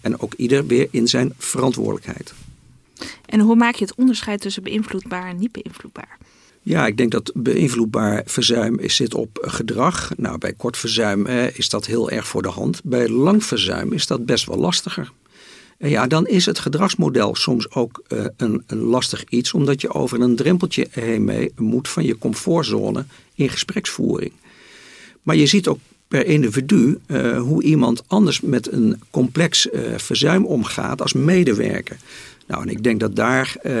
En 0.00 0.20
ook 0.20 0.34
ieder 0.34 0.66
weer 0.66 0.88
in 0.90 1.08
zijn 1.08 1.32
verantwoordelijkheid. 1.38 2.34
En 3.26 3.40
hoe 3.40 3.56
maak 3.56 3.74
je 3.74 3.84
het 3.84 3.94
onderscheid 3.94 4.40
tussen 4.40 4.62
beïnvloedbaar 4.62 5.28
en 5.28 5.38
niet 5.38 5.52
beïnvloedbaar? 5.52 6.18
Ja, 6.62 6.86
ik 6.86 6.96
denk 6.96 7.10
dat 7.10 7.32
beïnvloedbaar 7.34 8.22
verzuim 8.26 8.78
is, 8.78 8.96
zit 8.96 9.14
op 9.14 9.38
gedrag. 9.40 10.10
Nou, 10.16 10.38
bij 10.38 10.52
kort 10.52 10.76
verzuim 10.76 11.26
eh, 11.26 11.58
is 11.58 11.68
dat 11.68 11.86
heel 11.86 12.10
erg 12.10 12.26
voor 12.26 12.42
de 12.42 12.48
hand. 12.48 12.80
Bij 12.84 13.08
lang 13.08 13.44
verzuim 13.44 13.92
is 13.92 14.06
dat 14.06 14.26
best 14.26 14.46
wel 14.46 14.58
lastiger. 14.58 15.12
En 15.78 15.90
ja, 15.90 16.06
dan 16.06 16.26
is 16.26 16.46
het 16.46 16.58
gedragsmodel 16.58 17.34
soms 17.34 17.70
ook 17.70 18.02
uh, 18.08 18.24
een, 18.36 18.62
een, 18.66 18.78
lastig 18.78 19.24
iets, 19.28 19.52
omdat 19.52 19.80
je 19.80 19.94
over 19.94 20.20
een 20.20 20.36
drempeltje 20.36 20.86
heen 20.90 21.24
mee 21.24 21.52
moet 21.56 21.88
van 21.88 22.04
je 22.04 22.18
comfortzone 22.18 23.04
in 23.34 23.48
gespreksvoering. 23.48 24.32
Maar 25.22 25.36
je 25.36 25.46
ziet 25.46 25.68
ook 25.68 25.78
per 26.12 26.26
individu 26.26 26.98
uh, 27.06 27.38
hoe 27.38 27.62
iemand 27.62 28.02
anders 28.06 28.40
met 28.40 28.72
een 28.72 29.00
complex 29.10 29.66
uh, 29.66 29.80
verzuim 29.96 30.46
omgaat 30.46 31.02
als 31.02 31.12
medewerker. 31.12 31.96
Nou, 32.46 32.62
en 32.62 32.68
ik 32.68 32.82
denk 32.82 33.00
dat 33.00 33.16
daar 33.16 33.56
uh, 33.56 33.72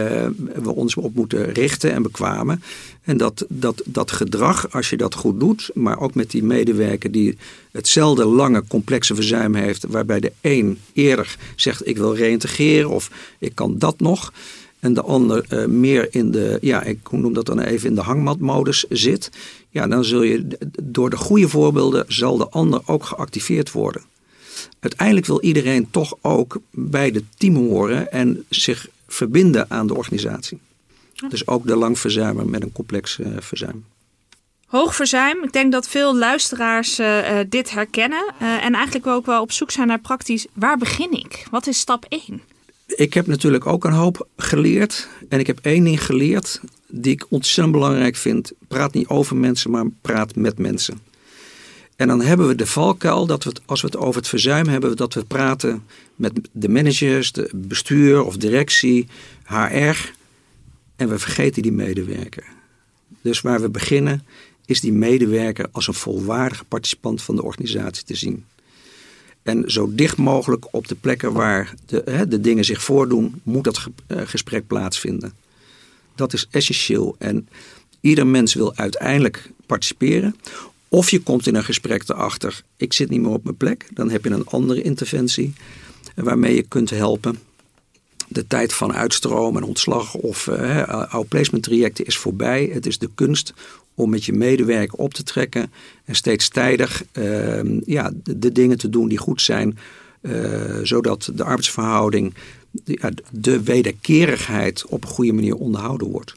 we 0.62 0.74
ons 0.74 0.94
op 0.94 1.14
moeten 1.14 1.52
richten 1.52 1.92
en 1.92 2.02
bekwamen. 2.02 2.62
En 3.02 3.16
dat, 3.16 3.44
dat 3.48 3.82
dat 3.84 4.10
gedrag, 4.10 4.72
als 4.72 4.90
je 4.90 4.96
dat 4.96 5.14
goed 5.14 5.40
doet, 5.40 5.70
maar 5.74 6.00
ook 6.00 6.14
met 6.14 6.30
die 6.30 6.42
medewerker 6.42 7.10
die 7.10 7.36
hetzelfde 7.70 8.24
lange 8.24 8.64
complexe 8.68 9.14
verzuim 9.14 9.54
heeft, 9.54 9.84
waarbij 9.88 10.20
de 10.20 10.32
een 10.40 10.78
eerder 10.92 11.36
zegt 11.56 11.86
ik 11.86 11.96
wil 11.96 12.14
reïntegreren 12.14 12.90
of 12.90 13.10
ik 13.38 13.54
kan 13.54 13.78
dat 13.78 14.00
nog. 14.00 14.32
En 14.80 14.94
de 14.94 15.02
ander 15.02 15.68
meer 15.68 16.08
in 16.10 16.30
de, 16.30 16.58
ja, 16.60 16.82
ik 16.82 17.10
noem 17.10 17.32
dat 17.32 17.46
dan 17.46 17.60
even 17.60 17.88
in 17.88 17.94
de 17.94 18.00
hangmatmodus 18.00 18.84
zit. 18.88 19.30
Ja, 19.72 19.86
dan 19.86 20.04
zul 20.04 20.22
je 20.22 20.58
door 20.82 21.10
de 21.10 21.16
goede 21.16 21.48
voorbeelden 21.48 22.04
zal 22.08 22.36
de 22.36 22.48
ander 22.48 22.80
ook 22.86 23.04
geactiveerd 23.04 23.72
worden 23.72 24.02
uiteindelijk 24.80 25.26
wil 25.26 25.40
iedereen 25.40 25.90
toch 25.90 26.14
ook 26.20 26.60
bij 26.70 27.06
het 27.06 27.24
team 27.36 27.54
horen 27.54 28.12
en 28.12 28.44
zich 28.48 28.88
verbinden 29.08 29.70
aan 29.70 29.86
de 29.86 29.94
organisatie. 29.94 30.58
Dus 31.28 31.46
ook 31.46 31.66
de 31.66 31.76
langverzuimer 31.76 32.48
met 32.48 32.62
een 32.62 32.72
complex 32.72 33.18
uh, 33.18 33.26
verzuim. 33.38 33.84
Hoog 34.66 34.94
verzuim. 34.94 35.42
Ik 35.42 35.52
denk 35.52 35.72
dat 35.72 35.88
veel 35.88 36.16
luisteraars 36.16 36.98
uh, 36.98 37.38
dit 37.48 37.70
herkennen. 37.70 38.24
En 38.38 38.74
eigenlijk 38.74 39.06
ook 39.06 39.26
wel 39.26 39.42
op 39.42 39.52
zoek 39.52 39.70
zijn 39.70 39.86
naar 39.86 40.00
praktisch. 40.00 40.46
Waar 40.52 40.78
begin 40.78 41.12
ik? 41.12 41.46
Wat 41.50 41.66
is 41.66 41.78
stap 41.78 42.06
1? 42.08 42.42
Ik 42.96 43.14
heb 43.14 43.26
natuurlijk 43.26 43.66
ook 43.66 43.84
een 43.84 43.92
hoop 43.92 44.28
geleerd. 44.36 45.08
En 45.28 45.38
ik 45.38 45.46
heb 45.46 45.58
één 45.62 45.84
ding 45.84 46.04
geleerd 46.04 46.60
die 46.88 47.12
ik 47.12 47.26
ontzettend 47.28 47.72
belangrijk 47.72 48.16
vind. 48.16 48.52
Praat 48.68 48.94
niet 48.94 49.06
over 49.06 49.36
mensen, 49.36 49.70
maar 49.70 49.86
praat 50.00 50.36
met 50.36 50.58
mensen. 50.58 50.98
En 51.96 52.08
dan 52.08 52.20
hebben 52.20 52.48
we 52.48 52.54
de 52.54 52.66
valkuil 52.66 53.26
dat 53.26 53.44
we 53.44 53.52
als 53.66 53.80
we 53.80 53.86
het 53.86 53.96
over 53.96 54.16
het 54.16 54.28
verzuim 54.28 54.66
hebben, 54.66 54.96
dat 54.96 55.14
we 55.14 55.24
praten 55.24 55.84
met 56.16 56.40
de 56.52 56.68
managers, 56.68 57.32
de 57.32 57.50
bestuur 57.54 58.24
of 58.24 58.36
directie, 58.36 59.06
HR. 59.44 60.12
En 60.96 61.08
we 61.08 61.18
vergeten 61.18 61.62
die 61.62 61.72
medewerker. 61.72 62.44
Dus 63.20 63.40
waar 63.40 63.60
we 63.60 63.70
beginnen 63.70 64.26
is 64.66 64.80
die 64.80 64.92
medewerker 64.92 65.66
als 65.72 65.86
een 65.86 65.94
volwaardige 65.94 66.64
participant 66.64 67.22
van 67.22 67.36
de 67.36 67.42
organisatie 67.42 68.04
te 68.04 68.14
zien. 68.14 68.44
En 69.42 69.70
zo 69.70 69.94
dicht 69.94 70.16
mogelijk 70.16 70.66
op 70.70 70.88
de 70.88 70.94
plekken 70.94 71.32
waar 71.32 71.74
de, 71.86 72.02
hè, 72.04 72.28
de 72.28 72.40
dingen 72.40 72.64
zich 72.64 72.82
voordoen, 72.82 73.40
moet 73.42 73.64
dat 73.64 73.86
eh, 74.06 74.20
gesprek 74.24 74.66
plaatsvinden. 74.66 75.32
Dat 76.14 76.32
is 76.32 76.46
essentieel. 76.50 77.16
En 77.18 77.48
ieder 78.00 78.26
mens 78.26 78.54
wil 78.54 78.76
uiteindelijk 78.76 79.50
participeren. 79.66 80.36
Of 80.88 81.10
je 81.10 81.20
komt 81.20 81.46
in 81.46 81.54
een 81.54 81.64
gesprek 81.64 82.08
erachter, 82.08 82.62
ik 82.76 82.92
zit 82.92 83.10
niet 83.10 83.20
meer 83.20 83.30
op 83.30 83.44
mijn 83.44 83.56
plek. 83.56 83.88
Dan 83.94 84.10
heb 84.10 84.24
je 84.24 84.30
een 84.30 84.46
andere 84.46 84.82
interventie 84.82 85.52
waarmee 86.14 86.54
je 86.54 86.62
kunt 86.62 86.90
helpen. 86.90 87.38
De 88.28 88.46
tijd 88.46 88.72
van 88.72 88.92
uitstroom 88.92 89.56
en 89.56 89.62
ontslag 89.62 90.14
of 90.14 90.46
uh, 90.46 90.88
outplacement 90.88 91.64
trajecten 91.64 92.04
is 92.04 92.16
voorbij. 92.16 92.70
Het 92.72 92.86
is 92.86 92.98
de 92.98 93.10
kunst 93.14 93.54
om 93.94 94.10
met 94.10 94.24
je 94.24 94.32
medewerker 94.32 94.98
op 94.98 95.14
te 95.14 95.22
trekken 95.22 95.72
en 96.04 96.14
steeds 96.14 96.48
tijdig 96.48 97.04
uh, 97.12 97.60
ja, 97.84 98.10
de, 98.24 98.52
dingen 98.52 98.78
te 98.78 98.90
doen 98.90 99.08
die 99.08 99.18
goed 99.18 99.42
zijn, 99.42 99.78
uh, 100.22 100.78
zodat 100.82 101.30
de 101.34 101.44
arbeidsverhouding, 101.44 102.34
de, 102.70 103.14
de 103.30 103.62
wederkerigheid 103.62 104.86
op 104.86 105.04
een 105.04 105.10
goede 105.10 105.32
manier 105.32 105.54
onderhouden 105.54 106.08
wordt. 106.08 106.34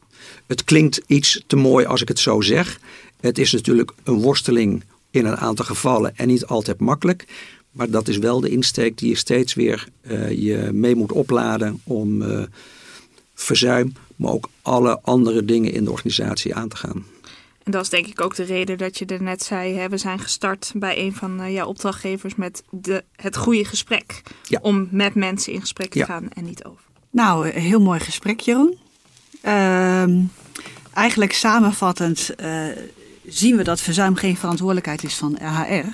Het 0.48 0.64
klinkt 0.64 1.02
iets 1.08 1.44
te 1.48 1.56
mooi 1.56 1.86
als 1.86 2.02
ik 2.02 2.08
het 2.08 2.20
zo 2.20 2.42
zeg. 2.42 2.80
Het 3.20 3.38
is 3.38 3.52
natuurlijk 3.52 3.92
een 4.04 4.22
worsteling 4.22 4.84
in 5.12 5.26
een 5.26 5.38
aantal 5.38 5.66
gevallen 5.66 6.18
en 6.18 6.28
niet 6.28 6.46
altijd 6.46 6.80
makkelijk. 6.80 7.26
Maar 7.72 7.90
dat 7.90 8.08
is 8.08 8.18
wel 8.18 8.40
de 8.40 8.50
insteek 8.50 8.98
die 8.98 9.10
je 9.10 9.16
steeds 9.16 9.54
weer 9.54 9.88
uh, 10.02 10.32
je 10.32 10.70
mee 10.74 10.96
moet 10.96 11.12
opladen 11.12 11.82
om 11.84 12.22
uh, 12.22 12.44
verzuim, 13.34 13.94
maar 14.16 14.32
ook 14.32 14.50
alle 14.62 15.00
andere 15.02 15.46
dingen 15.46 15.72
in 15.72 15.84
de 15.84 15.92
organisatie 15.92 16.56
aan 16.56 16.68
te 16.68 16.76
gaan. 16.76 17.06
En 17.66 17.72
dat 17.72 17.82
is 17.82 17.90
denk 17.90 18.08
ik 18.08 18.22
ook 18.22 18.36
de 18.36 18.44
reden 18.44 18.78
dat 18.78 18.98
je 18.98 19.06
er 19.06 19.22
net 19.22 19.44
zei, 19.44 19.76
hè, 19.76 19.90
we 19.90 19.98
zijn 19.98 20.20
gestart 20.20 20.72
bij 20.76 20.98
een 21.00 21.16
van 21.16 21.42
uh, 21.42 21.54
jouw 21.54 21.68
opdrachtgevers 21.68 22.36
met 22.36 22.64
de, 22.70 23.04
het 23.16 23.38
goede 23.38 23.66
gesprek. 23.66 24.22
Ja. 24.44 24.60
Om 24.62 24.88
met 24.92 25.16
mensen 25.16 25.54
in 25.54 25.62
gesprek 25.62 25.92
te 25.92 26.00
ja. 26.00 26.06
gaan 26.06 26.30
en 26.34 26.44
niet 26.44 26.64
over. 26.64 26.84
Nou, 27.10 27.50
een 27.50 27.62
heel 27.62 27.82
mooi 27.82 28.00
gesprek 28.00 28.40
Jeroen. 28.40 28.78
Ehm, 29.42 30.22
eigenlijk 30.94 31.34
samenvattend 31.34 32.36
zien 33.28 33.58
we 33.58 33.64
dat 33.64 33.82
verzuim 33.82 34.16
geen 34.16 34.38
verantwoordelijkheid 34.38 35.04
is 35.04 35.16
van 35.16 35.38
HR, 35.42 35.88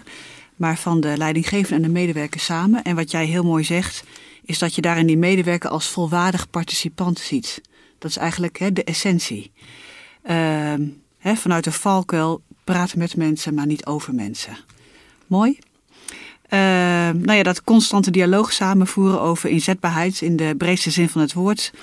maar 0.56 0.78
van 0.78 1.02
de 1.02 1.18
leidinggevende 1.18 1.76
en 1.76 1.82
de 1.82 2.00
medewerker 2.00 2.40
samen. 2.40 2.84
En 2.84 2.96
wat 2.96 3.12
jij 3.12 3.26
heel 3.26 3.44
mooi 3.44 3.64
zegt, 3.64 4.04
is 4.46 4.60
dat 4.60 4.76
je 4.76 4.82
daarin 4.82 5.06
die 5.06 5.18
medewerker 5.18 5.70
als 5.70 5.88
volwaardig 5.88 6.50
participant 6.50 7.20
ziet. 7.20 7.62
Dat 7.98 8.10
is 8.10 8.18
eigenlijk 8.18 8.60
hè, 8.60 8.74
de 8.74 8.84
essentie. 8.84 9.52
Uh, 10.30 10.74
vanuit 11.24 11.64
de 11.64 11.72
valkuil 11.72 12.42
praten 12.64 13.00
met 13.00 13.16
mensen, 13.16 13.54
maar 13.54 13.66
niet 13.66 13.86
over 13.86 14.14
mensen. 14.14 14.58
Mooi. 15.28 15.58
Uh, 16.50 16.60
nou 17.10 17.34
ja, 17.34 17.44
dat 17.44 17.64
constante 17.64 18.12
dialoog 18.12 18.54
samenvoeren 18.54 19.22
over 19.22 19.50
inzetbaarheid 19.50 20.22
in 20.22 20.36
de 20.36 20.56
breedste 20.58 20.92
zin 20.92 21.10
van 21.10 21.22
het 21.22 21.34
woord. 21.34 21.74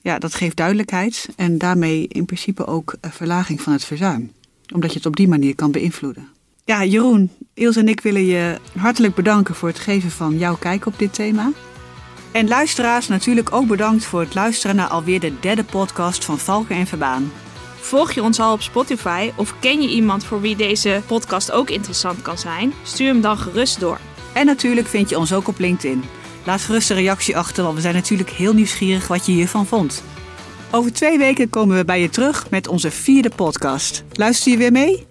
Ja, 0.00 0.18
dat 0.18 0.34
geeft 0.34 0.56
duidelijkheid 0.56 1.28
en 1.36 1.58
daarmee 1.58 2.08
in 2.08 2.24
principe 2.24 2.66
ook 2.66 2.94
verlaging 3.00 3.60
van 3.60 3.72
het 3.72 3.84
verzuim 3.84 4.30
omdat 4.74 4.90
je 4.90 4.96
het 4.96 5.06
op 5.06 5.16
die 5.16 5.28
manier 5.28 5.54
kan 5.54 5.70
beïnvloeden. 5.70 6.28
Ja, 6.64 6.84
Jeroen, 6.84 7.30
Iels 7.54 7.76
en 7.76 7.88
ik 7.88 8.00
willen 8.00 8.24
je 8.24 8.56
hartelijk 8.76 9.14
bedanken 9.14 9.54
voor 9.54 9.68
het 9.68 9.78
geven 9.78 10.10
van 10.10 10.38
jouw 10.38 10.56
kijk 10.56 10.86
op 10.86 10.98
dit 10.98 11.14
thema. 11.14 11.52
En 12.32 12.48
luisteraars 12.48 13.08
natuurlijk 13.08 13.52
ook 13.52 13.66
bedankt 13.66 14.04
voor 14.04 14.20
het 14.20 14.34
luisteren 14.34 14.76
naar 14.76 14.88
alweer 14.88 15.20
de 15.20 15.32
derde 15.40 15.64
podcast 15.64 16.24
van 16.24 16.38
Valken 16.38 16.76
en 16.76 16.86
Verbaan. 16.86 17.30
Volg 17.80 18.12
je 18.12 18.22
ons 18.22 18.40
al 18.40 18.52
op 18.52 18.62
Spotify 18.62 19.30
of 19.36 19.54
ken 19.60 19.82
je 19.82 19.88
iemand 19.88 20.24
voor 20.24 20.40
wie 20.40 20.56
deze 20.56 21.02
podcast 21.06 21.52
ook 21.52 21.70
interessant 21.70 22.22
kan 22.22 22.38
zijn? 22.38 22.72
Stuur 22.82 23.06
hem 23.06 23.20
dan 23.20 23.38
gerust 23.38 23.80
door. 23.80 23.98
En 24.32 24.46
natuurlijk 24.46 24.86
vind 24.86 25.08
je 25.08 25.18
ons 25.18 25.32
ook 25.32 25.48
op 25.48 25.58
LinkedIn. 25.58 26.04
Laat 26.44 26.60
gerust 26.60 26.90
een 26.90 26.96
reactie 26.96 27.36
achter, 27.36 27.62
want 27.62 27.74
we 27.74 27.80
zijn 27.80 27.94
natuurlijk 27.94 28.30
heel 28.30 28.52
nieuwsgierig 28.52 29.08
wat 29.08 29.26
je 29.26 29.32
hiervan 29.32 29.66
vond. 29.66 30.02
Over 30.70 30.92
twee 30.92 31.18
weken 31.18 31.50
komen 31.50 31.76
we 31.76 31.84
bij 31.84 32.00
je 32.00 32.08
terug 32.08 32.50
met 32.50 32.68
onze 32.68 32.90
vierde 32.90 33.30
podcast. 33.36 34.04
Luister 34.12 34.52
je 34.52 34.58
weer 34.58 34.72
mee? 34.72 35.06